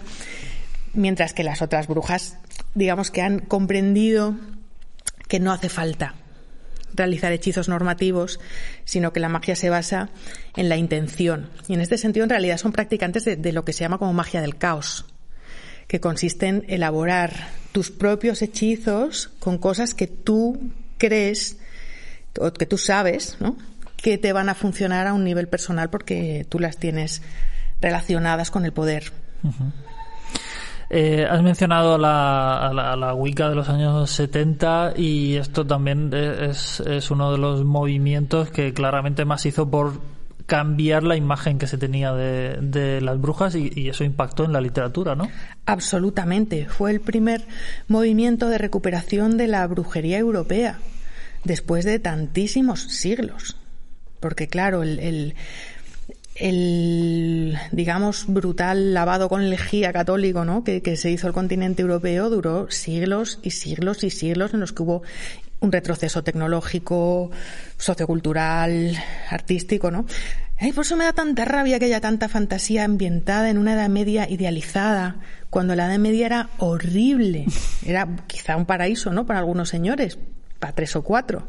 Mientras 0.93 1.33
que 1.33 1.43
las 1.43 1.63
otras 1.63 1.87
brujas, 1.87 2.37
digamos 2.75 3.09
que 3.09 3.23
han 3.23 3.39
comprendido 3.39 4.35
que 5.27 5.39
no 5.39 5.51
hace 5.51 5.69
falta 5.69 6.13
realizar 6.93 7.31
hechizos 7.31 7.69
normativos, 7.69 8.39
sino 8.85 9.13
que 9.13 9.19
la 9.19 9.29
magia 9.29 9.55
se 9.55 9.69
basa 9.69 10.09
en 10.55 10.69
la 10.69 10.77
intención. 10.77 11.49
Y 11.67 11.73
en 11.73 11.81
este 11.81 11.97
sentido, 11.97 12.23
en 12.23 12.29
realidad, 12.29 12.57
son 12.57 12.71
practicantes 12.71 13.25
de, 13.25 13.53
lo 13.53 13.65
que 13.65 13.73
se 13.73 13.81
llama 13.81 13.97
como 13.97 14.13
magia 14.13 14.41
del 14.41 14.57
caos 14.57 15.05
que 15.87 15.99
consiste 15.99 16.45
en 16.45 16.65
elaborar 16.67 17.49
tus 17.71 17.89
propios 17.89 18.43
hechizos 18.43 19.31
con 19.39 19.57
cosas 19.57 19.95
que 19.95 20.05
tú 20.05 20.71
crees 20.99 21.57
o 22.39 22.53
que 22.53 22.67
tú 22.67 22.77
sabes, 22.77 23.37
¿no? 23.39 23.57
que 23.97 24.17
te 24.17 24.31
van 24.31 24.49
a 24.49 24.55
funcionar 24.55 25.07
a 25.07 25.13
un 25.13 25.23
nivel 25.23 25.47
personal 25.47 25.89
porque 25.89 26.45
tú 26.47 26.59
las 26.59 26.77
tienes 26.77 27.21
relacionadas 27.81 28.51
con 28.51 28.65
el 28.65 28.71
poder. 28.71 29.11
Eh, 30.89 31.27
has 31.29 31.43
mencionado 31.43 31.97
la, 31.99 32.71
la, 32.73 32.95
la, 32.95 33.13
Wicca 33.13 33.47
de 33.49 33.55
los 33.55 33.69
años 33.69 34.09
70 34.09 34.93
y 34.97 35.35
esto 35.35 35.65
también 35.65 36.11
es, 36.13 36.79
es 36.79 37.11
uno 37.11 37.31
de 37.31 37.37
los 37.37 37.63
movimientos 37.63 38.49
que 38.49 38.73
claramente 38.73 39.23
más 39.23 39.45
hizo 39.45 39.69
por 39.69 40.01
cambiar 40.47 41.03
la 41.03 41.15
imagen 41.15 41.59
que 41.59 41.67
se 41.67 41.77
tenía 41.77 42.11
de, 42.13 42.57
de 42.59 43.01
las 43.01 43.21
brujas 43.21 43.53
y, 43.53 43.71
y, 43.75 43.89
eso 43.89 44.03
impactó 44.03 44.45
en 44.45 44.51
la 44.51 44.61
literatura, 44.61 45.13
¿no? 45.13 45.29
Absolutamente. 45.67 46.65
Fue 46.65 46.89
el 46.89 47.01
primer 47.01 47.45
movimiento 47.87 48.49
de 48.49 48.57
recuperación 48.57 49.37
de 49.37 49.45
la 49.45 49.67
brujería 49.67 50.17
europea 50.17 50.79
después 51.43 51.85
de 51.85 51.99
tantísimos 51.99 52.81
siglos. 52.81 53.57
porque 54.19 54.47
claro, 54.47 54.83
el, 54.83 54.99
el, 54.99 55.35
digamos, 56.35 58.25
brutal 58.27 58.93
lavado 58.93 59.27
con 59.27 59.49
lejía 59.49 59.91
católico, 59.91 60.45
¿no? 60.45 60.63
Que, 60.63 60.81
que, 60.81 60.95
se 60.95 61.11
hizo 61.11 61.27
el 61.27 61.33
continente 61.33 61.81
europeo 61.81 62.29
duró 62.29 62.71
siglos 62.71 63.39
y 63.43 63.51
siglos 63.51 64.03
y 64.03 64.09
siglos 64.09 64.53
en 64.53 64.61
los 64.61 64.71
que 64.71 64.83
hubo 64.83 65.03
un 65.59 65.71
retroceso 65.71 66.23
tecnológico, 66.23 67.31
sociocultural, 67.77 68.97
artístico, 69.29 69.91
¿no? 69.91 70.05
Ay, 70.57 70.73
por 70.73 70.85
eso 70.85 70.97
me 70.97 71.05
da 71.05 71.13
tanta 71.13 71.45
rabia 71.45 71.79
que 71.79 71.85
haya 71.85 72.01
tanta 72.01 72.27
fantasía 72.27 72.83
ambientada 72.83 73.49
en 73.49 73.57
una 73.57 73.73
Edad 73.73 73.89
Media 73.89 74.29
idealizada, 74.29 75.17
cuando 75.49 75.75
la 75.75 75.87
Edad 75.87 75.99
Media 75.99 76.25
era 76.25 76.49
horrible. 76.57 77.45
Era 77.85 78.07
quizá 78.27 78.57
un 78.57 78.65
paraíso, 78.65 79.11
¿no? 79.11 79.25
Para 79.25 79.39
algunos 79.39 79.69
señores, 79.69 80.17
para 80.59 80.73
tres 80.73 80.95
o 80.95 81.03
cuatro 81.03 81.47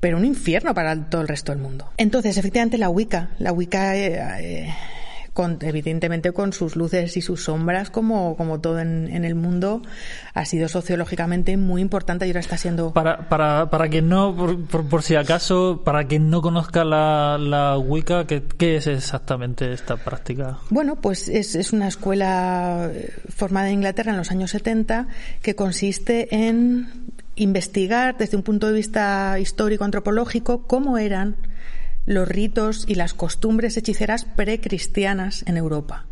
pero 0.00 0.16
un 0.16 0.24
infierno 0.24 0.74
para 0.74 0.96
todo 1.08 1.20
el 1.20 1.28
resto 1.28 1.52
del 1.52 1.60
mundo. 1.60 1.90
Entonces, 1.98 2.36
efectivamente, 2.38 2.78
la 2.78 2.88
Wicca, 2.88 3.30
la 3.38 3.52
Wicca, 3.52 3.96
eh, 3.96 4.18
eh, 4.40 4.74
con, 5.34 5.58
evidentemente 5.60 6.32
con 6.32 6.52
sus 6.52 6.74
luces 6.74 7.16
y 7.16 7.20
sus 7.20 7.44
sombras, 7.44 7.90
como, 7.90 8.36
como 8.36 8.60
todo 8.60 8.80
en, 8.80 9.24
el 9.24 9.34
mundo, 9.34 9.82
ha 10.34 10.44
sido 10.44 10.68
sociológicamente 10.68 11.56
muy 11.56 11.82
importante 11.82 12.26
y 12.26 12.30
ahora 12.30 12.40
está 12.40 12.56
siendo... 12.56 12.92
Para, 12.92 13.28
para, 13.28 13.70
para 13.70 13.88
quien 13.88 14.08
no, 14.08 14.34
por, 14.34 14.88
por, 14.88 15.02
si 15.02 15.14
acaso, 15.14 15.82
para 15.84 16.04
quien 16.04 16.30
no 16.30 16.40
conozca 16.42 16.84
la, 16.84 17.38
la 17.38 17.78
Wicca, 17.78 18.26
¿qué, 18.26 18.42
¿qué, 18.42 18.76
es 18.76 18.86
exactamente 18.86 19.72
esta 19.72 19.96
práctica? 19.96 20.58
Bueno, 20.70 20.96
pues 20.96 21.28
es, 21.28 21.54
es 21.54 21.72
una 21.72 21.88
escuela 21.88 22.88
eh, 22.90 23.12
formada 23.28 23.68
en 23.68 23.74
Inglaterra 23.74 24.12
en 24.12 24.18
los 24.18 24.30
años 24.30 24.50
70 24.50 25.08
que 25.42 25.54
consiste 25.54 26.34
en 26.34 26.88
investigar 27.40 28.18
desde 28.18 28.36
un 28.36 28.42
punto 28.42 28.66
de 28.66 28.74
vista 28.74 29.38
histórico-antropológico 29.40 30.66
cómo 30.66 30.98
eran 30.98 31.36
los 32.04 32.28
ritos 32.28 32.84
y 32.86 32.96
las 32.96 33.14
costumbres 33.14 33.76
hechiceras 33.76 34.24
precristianas 34.24 35.44
en 35.46 35.56
Europa. 35.56 36.06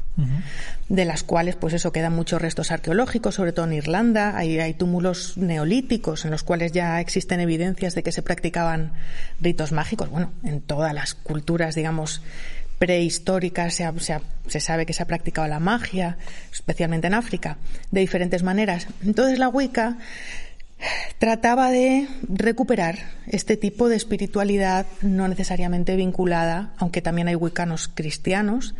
de 0.88 1.05
las 1.05 1.23
cuales, 1.23 1.55
pues 1.55 1.75
eso, 1.75 1.93
quedan 1.93 2.12
muchos 2.12 2.43
restos 2.43 2.73
arqueológicos, 2.73 3.37
sobre 3.37 3.53
todo 3.53 3.67
en 3.67 3.75
Irlanda. 3.75 4.37
Hay, 4.37 4.59
hay, 4.59 4.75
túmulos 4.75 5.37
neolíticos 5.37 6.25
en 6.25 6.33
los 6.33 6.43
cuales 6.43 6.73
ya 6.73 7.01
existen 7.01 7.38
evidencias 7.38 7.95
de 7.95 8.03
que 8.03 8.11
se 8.11 8.23
practicaban 8.23 8.95
ritos 9.41 9.71
mágicos. 9.71 10.11
Bueno, 10.11 10.33
en 10.43 10.61
todas 10.61 10.93
las 10.93 11.14
culturas, 11.14 11.77
digamos, 11.77 12.21
prehistóricas 12.81 13.75
se, 13.75 13.88
se, 14.49 14.61
sabe 14.61 14.87
que 14.87 14.93
se 14.93 15.05
ha 15.05 15.07
practicado 15.07 15.47
la 15.47 15.61
magia, 15.61 16.17
especialmente 16.53 17.07
en 17.07 17.14
África, 17.14 17.59
de 17.93 18.01
diferentes 18.01 18.43
maneras. 18.43 18.88
Entonces 19.05 19.38
la 19.38 19.49
Wicca 19.49 19.99
trataba 21.19 21.71
de 21.71 22.09
recuperar 22.29 22.99
este 23.27 23.57
tipo 23.57 23.88
de 23.88 23.97
espiritualidad 23.97 24.87
no 25.03 25.29
necesariamente 25.29 25.97
vinculada, 25.97 26.73
aunque 26.79 27.03
también 27.03 27.29
hay 27.29 27.35
wiccanos 27.35 27.91
cristianos, 27.93 28.75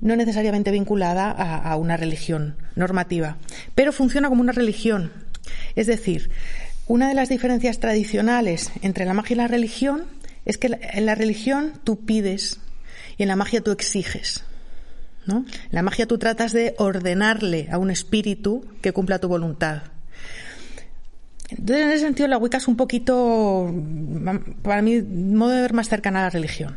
no 0.00 0.14
necesariamente 0.16 0.70
vinculada 0.70 1.30
a, 1.30 1.74
una 1.76 1.96
religión 1.96 2.56
normativa, 2.74 3.38
pero 3.74 3.92
funciona 3.92 4.28
como 4.28 4.42
una 4.42 4.52
religión. 4.52 5.12
Es 5.74 5.86
decir, 5.86 6.30
una 6.86 7.08
de 7.08 7.14
las 7.14 7.28
diferencias 7.28 7.80
tradicionales 7.80 8.70
entre 8.82 9.04
la 9.06 9.14
magia 9.14 9.34
y 9.34 9.38
la 9.38 9.48
religión 9.48 10.04
es 10.44 10.58
que 10.58 10.78
en 10.80 11.06
la 11.06 11.14
religión 11.14 11.72
tú 11.82 12.04
pides 12.04 12.60
y 13.16 13.22
en 13.22 13.28
la 13.28 13.36
magia 13.36 13.62
tú 13.62 13.70
exiges. 13.70 14.44
¿no? 15.24 15.38
En 15.38 15.72
la 15.72 15.82
magia 15.82 16.06
tú 16.06 16.18
tratas 16.18 16.52
de 16.52 16.74
ordenarle 16.78 17.68
a 17.72 17.78
un 17.78 17.90
espíritu 17.90 18.64
que 18.82 18.92
cumpla 18.92 19.18
tu 19.18 19.28
voluntad. 19.28 19.82
Entonces, 21.50 21.84
en 21.84 21.90
ese 21.90 22.04
sentido, 22.04 22.28
la 22.28 22.38
Wicca 22.38 22.56
es 22.56 22.68
un 22.68 22.76
poquito, 22.76 23.72
para 24.62 24.82
mí, 24.82 25.00
modo 25.00 25.50
de 25.50 25.60
ver 25.62 25.72
más 25.72 25.88
cercana 25.88 26.20
a 26.20 26.22
la 26.24 26.30
religión, 26.30 26.76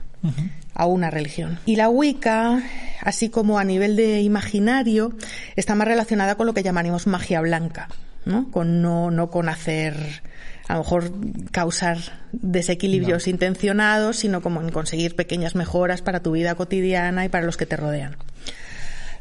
a 0.74 0.86
una 0.86 1.10
religión. 1.10 1.60
Y 1.66 1.76
la 1.76 1.90
Wicca, 1.90 2.62
así 3.02 3.30
como 3.30 3.58
a 3.58 3.64
nivel 3.64 3.96
de 3.96 4.22
imaginario, 4.22 5.14
está 5.56 5.76
más 5.76 5.88
relacionada 5.88 6.36
con 6.36 6.46
lo 6.46 6.54
que 6.54 6.64
llamaríamos 6.64 7.08
magia 7.08 7.42
blanca, 7.42 7.90
¿no? 8.26 8.52
Con 8.52 8.82
no, 8.82 9.10
no 9.10 9.32
con 9.32 9.50
hacer, 9.50 10.22
a 10.68 10.74
lo 10.74 10.80
mejor 10.80 11.12
causar 11.52 11.98
desequilibrios 12.32 13.28
intencionados, 13.28 14.18
sino 14.18 14.42
como 14.42 14.62
en 14.62 14.70
conseguir 14.70 15.16
pequeñas 15.16 15.56
mejoras 15.56 16.04
para 16.04 16.22
tu 16.22 16.34
vida 16.34 16.54
cotidiana 16.54 17.26
y 17.26 17.30
para 17.30 17.46
los 17.46 17.58
que 17.58 17.66
te 17.66 17.76
rodean. 17.76 18.18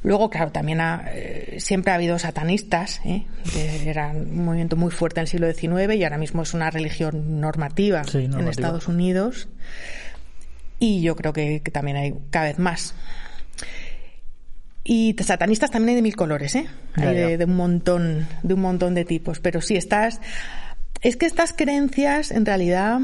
Luego, 0.03 0.31
claro, 0.31 0.53
también 0.53 0.81
ha, 0.81 1.05
eh, 1.09 1.57
siempre 1.59 1.93
ha 1.93 1.97
habido 1.97 2.19
satanistas, 2.19 3.01
¿eh? 3.05 3.27
era 3.85 4.11
un 4.11 4.45
movimiento 4.45 4.77
muy 4.77 4.91
fuerte 4.91 5.21
en 5.21 5.23
el 5.23 5.29
siglo 5.29 5.53
XIX 5.53 5.95
y 5.97 6.05
ahora 6.05 6.19
mismo 6.19 6.43
es 6.43 6.55
una 6.55 6.71
religión 6.71 7.41
normativa, 7.41 8.03
en 8.15 8.49
Estados 8.49 8.89
Unidos. 8.89 9.49
Y 10.79 11.03
yo 11.03 11.17
creo 11.17 11.33
que, 11.33 11.61
también 11.73 11.97
hay 11.97 12.15
cada 12.31 12.47
vez 12.47 12.59
más. 12.59 12.95
Y 14.85 15.17
satanistas 15.21 15.71
también 15.71 15.91
hay 15.91 15.95
de 15.97 16.03
mil 16.03 16.17
colores, 16.17 16.55
¿eh? 16.55 16.67
hay 16.95 17.37
De, 17.37 17.45
un 17.45 17.57
montón, 17.57 18.27
de 18.43 18.55
un 18.55 18.61
montón 18.61 18.95
de 18.95 19.05
tipos. 19.05 19.41
Pero 19.41 19.61
sí, 19.61 19.77
estas, 19.77 20.21
es 21.03 21.17
que 21.17 21.27
estas 21.27 21.53
creencias, 21.53 22.31
en 22.31 22.47
realidad, 22.47 23.01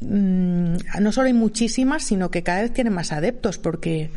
mm, 0.00 0.76
no 1.00 1.12
solo 1.12 1.28
hay 1.28 1.32
muchísimas, 1.32 2.02
sino 2.02 2.30
que 2.30 2.42
cada 2.42 2.62
vez 2.62 2.72
tienen 2.72 2.92
más 2.92 3.12
adeptos, 3.12 3.56
porque 3.58 4.10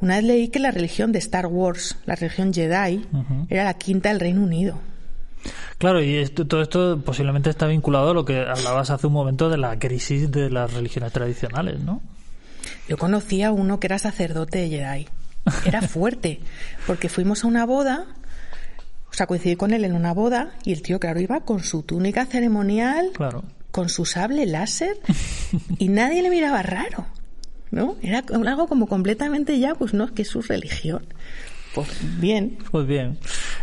una 0.00 0.16
vez 0.16 0.24
leí 0.24 0.48
que 0.48 0.58
la 0.58 0.70
religión 0.70 1.12
de 1.12 1.18
Star 1.18 1.46
Wars, 1.46 1.96
la 2.06 2.14
religión 2.14 2.52
Jedi, 2.52 3.06
era 3.48 3.64
la 3.64 3.74
quinta 3.74 4.10
del 4.10 4.20
Reino 4.20 4.42
Unido. 4.42 4.78
Claro, 5.78 6.02
y 6.02 6.24
todo 6.28 6.62
esto 6.62 7.00
posiblemente 7.04 7.50
está 7.50 7.66
vinculado 7.66 8.10
a 8.10 8.14
lo 8.14 8.24
que 8.24 8.40
hablabas 8.40 8.90
hace 8.90 9.06
un 9.06 9.12
momento 9.12 9.48
de 9.48 9.58
la 9.58 9.78
crisis 9.78 10.30
de 10.30 10.50
las 10.50 10.72
religiones 10.72 11.12
tradicionales, 11.12 11.80
¿no? 11.80 12.00
Yo 12.88 12.96
conocía 12.96 13.48
a 13.48 13.52
uno 13.52 13.78
que 13.78 13.86
era 13.86 13.98
sacerdote 13.98 14.58
de 14.58 14.68
Jedi. 14.68 15.08
Era 15.64 15.82
fuerte, 15.88 16.40
porque 16.86 17.08
fuimos 17.08 17.44
a 17.44 17.46
una 17.46 17.66
boda, 17.66 18.06
o 19.10 19.14
sea, 19.14 19.26
coincidí 19.26 19.56
con 19.56 19.72
él 19.72 19.84
en 19.84 19.94
una 19.94 20.12
boda, 20.12 20.52
y 20.64 20.72
el 20.72 20.82
tío, 20.82 20.98
claro, 20.98 21.20
iba 21.20 21.40
con 21.40 21.62
su 21.62 21.82
túnica 21.82 22.26
ceremonial, 22.26 23.10
claro. 23.14 23.44
con 23.70 23.88
su 23.88 24.04
sable 24.04 24.46
láser, 24.46 24.98
y 25.78 25.88
nadie 25.88 26.22
le 26.22 26.30
miraba 26.30 26.62
raro. 26.62 27.06
¿No? 27.70 27.96
Era 28.02 28.24
algo 28.46 28.66
como 28.66 28.86
completamente 28.86 29.58
ya, 29.58 29.74
pues 29.74 29.94
no, 29.94 30.12
que 30.12 30.22
es 30.22 30.28
su 30.28 30.42
religión. 30.42 31.02
Pues 31.76 31.88
bien. 32.20 32.56
Pues 32.70 32.86
bien. 32.86 33.18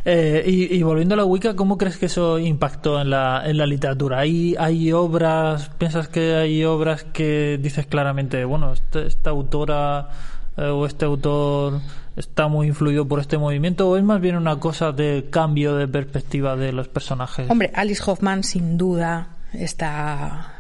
Eh, 0.06 0.44
y, 0.46 0.84
volviendo 0.84 1.16
a 1.16 1.18
la 1.18 1.26
Wicca, 1.26 1.56
¿cómo 1.56 1.80
crees 1.80 1.98
que 1.98 2.06
eso 2.06 2.38
impactó 2.38 3.02
en 3.02 3.10
la, 3.10 3.42
en 3.44 3.58
la 3.58 3.66
literatura? 3.66 4.20
¿Hay, 4.20 4.56
¿Hay 4.60 4.92
obras, 4.92 5.72
piensas 5.80 6.10
que 6.10 6.36
hay 6.36 6.63
obras 6.63 7.06
que 7.06 7.58
dices 7.60 7.88
claramente, 7.88 8.46
bueno, 8.46 8.74
este, 8.74 9.08
esta 9.08 9.32
autora 9.32 10.10
eh, 10.58 10.66
o 10.66 10.86
este 10.86 11.06
autor 11.06 11.82
está 12.16 12.48
muy 12.48 12.68
influido 12.68 13.08
por 13.08 13.20
este 13.20 13.39
movimiento 13.39 13.89
o 13.89 13.98
es 13.98 14.04
más 14.04 14.22
bien 14.22 14.36
una 14.36 14.60
cosa 14.60 14.92
de 14.92 15.26
cambio 15.32 15.76
de 15.76 15.88
perspectiva 15.88 16.56
de 16.56 16.72
los 16.72 16.88
personajes? 16.88 17.50
Hombre, 17.50 17.72
Alice 17.74 18.04
Hoffman 18.06 18.44
sin 18.44 18.78
duda 18.78 19.38
está 19.54 20.60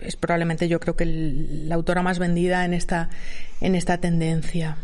es 0.00 0.16
probablemente 0.16 0.68
yo 0.68 0.80
creo 0.80 0.96
que 0.96 1.06
la 1.06 1.74
autora 1.74 2.02
más 2.02 2.18
vendida 2.18 2.64
en 2.64 2.74
esta, 2.74 3.10
en 3.60 3.74
esta 3.74 3.98
tendencia. 3.98 4.76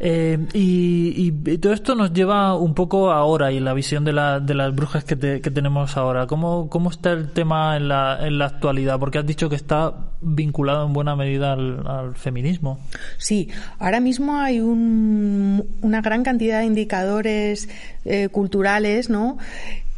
Eh, 0.00 0.38
y, 0.52 1.32
todo 1.58 1.72
esto 1.72 1.94
nos 1.96 2.12
lleva 2.12 2.54
un 2.54 2.74
poco 2.74 3.10
ahora 3.10 3.50
y 3.50 3.58
la 3.58 3.74
visión 3.74 4.04
de, 4.04 4.12
la, 4.12 4.38
de 4.38 4.54
las 4.54 4.74
brujas 4.74 5.04
que, 5.04 5.16
que, 5.16 5.50
tenemos 5.50 5.96
ahora. 5.96 6.26
¿Cómo, 6.26 6.68
¿Cómo 6.68 6.90
está 6.90 7.12
el 7.12 7.32
tema 7.32 7.76
en 7.76 7.88
la, 7.88 8.18
en 8.26 8.38
la 8.38 8.46
actualidad? 8.46 8.98
Porque 8.98 9.18
has 9.18 9.26
dicho 9.26 9.48
que 9.48 9.56
está 9.56 9.94
vinculado 10.20 10.86
en 10.86 10.92
buena 10.92 11.16
medida 11.16 11.52
al, 11.52 12.14
feminismo. 12.14 12.78
Sí, 13.16 13.48
ahora 13.78 14.00
mismo 14.00 14.38
hay 14.38 14.60
un, 14.60 15.64
una 15.82 16.00
gran 16.00 16.22
cantidad 16.22 16.60
de 16.60 16.66
indicadores 16.66 17.68
eh, 18.04 18.28
culturales, 18.28 19.10
¿no? 19.10 19.38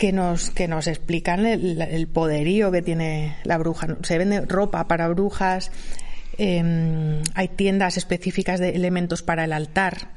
que 0.01 0.13
nos, 0.13 0.49
que 0.49 0.67
nos 0.67 0.87
explican 0.87 1.45
el, 1.45 2.09
poderío 2.09 2.73
que 2.73 2.81
tiene 2.81 3.37
la 3.45 3.59
bruja. 3.59 3.99
Se 4.03 4.17
vende 4.17 4.41
ropa 4.41 4.89
para 4.89 5.09
brujas, 5.09 5.71
em, 6.41 7.23
hay 7.35 7.49
tiendas 7.49 7.97
específicas 7.97 8.59
de 8.61 8.71
elementos 8.71 9.23
para 9.23 9.45
el 9.45 9.53
altar, 9.53 10.09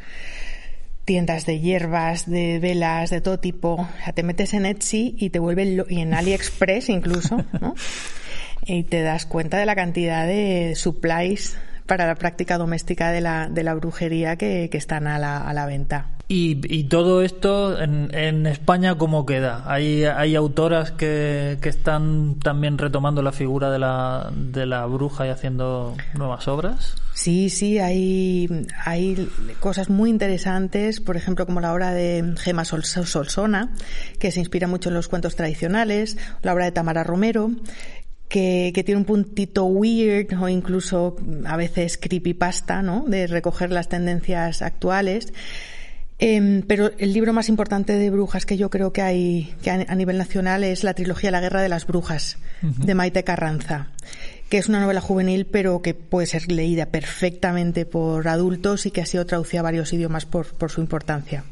tiendas 1.05 1.45
de 1.45 1.59
hierbas, 1.59 2.29
de 2.29 2.59
velas, 2.59 3.09
de 3.09 3.21
todo 3.21 3.39
tipo. 3.39 3.73
O 3.73 3.87
sea, 4.03 4.13
te 4.13 4.23
metes 4.23 4.53
en 4.53 4.65
Etsy 4.65 5.15
y 5.17 5.29
te 5.29 5.39
vuelve 5.39 5.85
y 5.89 5.99
en 5.99 6.13
AliExpress 6.13 6.89
incluso, 6.89 7.43
¿no? 7.59 7.75
y 8.65 8.83
te 8.83 9.01
das 9.01 9.25
cuenta 9.25 9.57
de 9.57 9.65
la 9.65 9.75
cantidad 9.75 10.25
de 10.25 10.73
supplies 10.75 11.57
para 11.85 12.07
la 12.07 12.15
práctica 12.15 12.57
doméstica 12.57 13.11
de 13.11 13.21
la, 13.21 13.49
de 13.49 13.63
la 13.63 13.73
brujería 13.73 14.37
que, 14.37 14.69
que 14.71 14.77
están 14.77 15.07
a 15.07 15.19
la, 15.19 15.37
a 15.37 15.53
la 15.53 15.65
venta. 15.65 16.07
Y, 16.35 16.85
todo 16.85 17.21
esto 17.21 17.79
en, 17.79 18.09
en, 18.15 18.47
España, 18.47 18.97
¿cómo 18.97 19.23
queda? 19.23 19.63
¿Hay, 19.71 20.35
autoras 20.35 20.89
que, 20.89 21.59
están 21.61 22.39
también 22.39 22.79
retomando 22.79 23.21
la 23.21 23.31
figura 23.31 23.69
de 23.69 23.77
la, 23.77 24.31
de 24.35 24.65
la 24.65 24.87
bruja 24.87 25.27
y 25.27 25.29
haciendo 25.29 25.95
nuevas 26.15 26.47
obras? 26.47 26.95
Sí, 27.13 27.51
sí, 27.51 27.77
hay, 27.77 28.49
cosas 29.59 29.91
muy 29.91 30.09
interesantes, 30.09 31.01
por 31.01 31.17
ejemplo, 31.17 31.45
como 31.45 31.61
la 31.61 31.71
obra 31.71 31.93
de 31.93 32.33
Gema 32.37 32.65
Sol, 32.65 32.83
Solsona, 32.83 33.71
que 34.17 34.31
se 34.31 34.39
inspira 34.39 34.67
mucho 34.67 34.89
en 34.89 34.95
los 34.95 35.09
cuentos 35.09 35.35
tradicionales, 35.35 36.17
la 36.41 36.55
obra 36.55 36.65
de 36.65 36.71
Tamara 36.71 37.03
Romero, 37.03 37.51
que, 38.27 38.71
que 38.73 38.83
tiene 38.83 38.97
un 38.97 39.05
puntito 39.05 39.65
weird 39.65 40.33
o 40.41 40.49
incluso 40.49 41.15
a 41.45 41.57
veces 41.57 41.99
creepypasta, 41.99 42.81
¿no? 42.81 43.05
De 43.07 43.27
recoger 43.27 43.71
las 43.71 43.87
tendencias 43.87 44.63
actuales. 44.63 45.31
Em, 46.25 46.61
pero 46.61 46.91
el 46.99 47.11
libro 47.11 47.33
más 47.33 47.49
importante 47.49 47.91
de 47.91 48.09
brujas 48.09 48.45
que 48.45 48.55
yo 48.55 48.69
creo 48.69 48.93
que 48.93 49.01
hay 49.01 49.53
que 49.61 49.71
a, 49.71 49.93
nivel 49.93 50.17
nacional 50.17 50.63
es 50.63 50.85
la 50.85 50.93
trilogía 50.93 51.31
La 51.31 51.41
Guerra 51.41 51.61
de 51.61 51.67
las 51.67 51.85
Brujas 51.85 52.37
de 52.61 52.95
Maite 52.95 53.25
Carranza, 53.25 53.87
que 54.47 54.57
es 54.57 54.69
una 54.69 54.79
novela 54.79 55.01
juvenil 55.01 55.45
pero 55.45 55.81
que 55.81 55.93
puede 55.93 56.25
ser 56.25 56.49
leída 56.49 56.85
perfectamente 56.85 57.85
por 57.85 58.25
adultos 58.29 58.85
y 58.85 58.91
que 58.91 59.01
ha 59.01 59.05
sido 59.05 59.25
traducida 59.25 59.59
a 59.59 59.63
varios 59.63 59.91
idiomas 59.91 60.25
por, 60.25 60.47
por 60.53 60.71
su 60.71 60.79
importancia. 60.79 61.43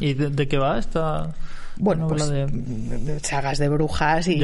¿Y 0.00 0.14
de, 0.14 0.48
qué 0.48 0.56
va 0.56 0.78
esta? 0.78 1.34
Bueno, 1.76 2.08
pues 2.08 2.26
de... 2.30 3.20
sagas 3.22 3.58
de 3.58 3.68
brujas 3.68 4.26
y 4.26 4.42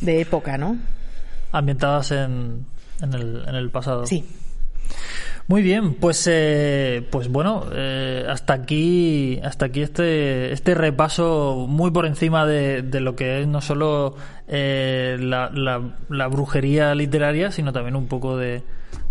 de 0.00 0.20
época, 0.22 0.56
¿no? 0.56 0.78
Ambientadas 1.52 2.10
en, 2.12 2.64
en, 3.02 3.12
el, 3.12 3.44
en 3.46 3.54
el 3.54 3.68
pasado. 3.68 4.06
Sí. 4.06 4.24
Muy 5.52 5.60
bien, 5.60 5.92
pues 5.92 6.26
eh, 6.30 7.06
pues 7.10 7.28
bueno, 7.28 7.66
eh, 7.74 8.24
hasta 8.26 8.54
aquí 8.54 9.38
hasta 9.44 9.66
aquí 9.66 9.82
este 9.82 10.50
este 10.50 10.74
repaso 10.74 11.66
muy 11.68 11.90
por 11.90 12.06
encima 12.06 12.46
de, 12.46 12.80
de 12.80 13.00
lo 13.00 13.16
que 13.16 13.42
es 13.42 13.46
no 13.46 13.60
solo 13.60 14.14
eh, 14.48 15.16
la, 15.20 15.50
la, 16.08 16.26
brujería 16.26 16.94
literaria, 16.94 17.50
sino 17.50 17.72
también 17.72 17.96
un 17.96 18.06
poco 18.06 18.36
de, 18.36 18.62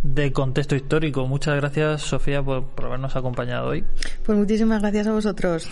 de 0.03 0.31
contexto 0.33 0.75
histórico. 0.75 1.25
Muchas 1.27 1.55
gracias, 1.55 2.01
Sofía, 2.01 2.43
por, 2.43 2.65
habernos 2.83 3.15
acompañado 3.15 3.69
hoy. 3.69 3.83
Pues 4.25 4.37
muchísimas 4.37 4.81
gracias 4.81 5.07
a 5.07 5.13
vosotros. 5.13 5.67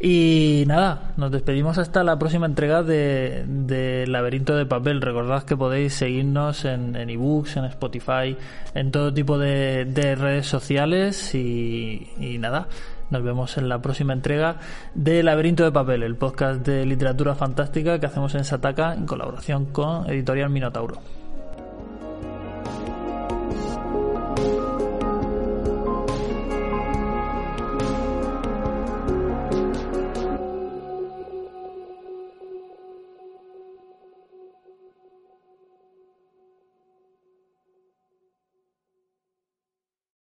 Y 0.00 0.64
nada, 0.66 1.12
nos 1.16 1.30
despedimos 1.30 1.78
hasta 1.78 2.02
la 2.02 2.18
próxima 2.18 2.46
entrega 2.46 2.82
de, 2.82 3.44
de 3.46 4.06
Laberinto 4.06 4.56
de 4.56 4.66
Papel. 4.66 5.00
Recordad 5.00 5.44
que 5.44 5.56
podéis 5.56 5.94
seguirnos 5.94 6.64
en, 6.64 6.96
en 6.96 7.08
ebooks, 7.08 7.56
en 7.56 7.66
Spotify, 7.66 8.36
en 8.74 8.90
todo 8.90 9.14
tipo 9.14 9.38
de, 9.38 9.84
de 9.84 10.16
redes 10.16 10.46
sociales 10.46 11.34
y, 11.34 12.08
y 12.18 12.38
nada. 12.38 12.68
Nos 13.10 13.22
vemos 13.22 13.56
en 13.58 13.68
la 13.68 13.80
próxima 13.80 14.12
entrega 14.12 14.56
de 14.94 15.22
Laberinto 15.22 15.64
de 15.64 15.72
Papel, 15.72 16.02
el 16.02 16.16
podcast 16.16 16.66
de 16.66 16.86
literatura 16.86 17.34
fantástica 17.34 17.98
que 18.00 18.06
hacemos 18.06 18.34
en 18.34 18.44
Sataka 18.44 18.94
en 18.94 19.06
colaboración 19.06 19.66
con 19.66 20.08
Editorial 20.10 20.50
Minotauro. 20.50 21.23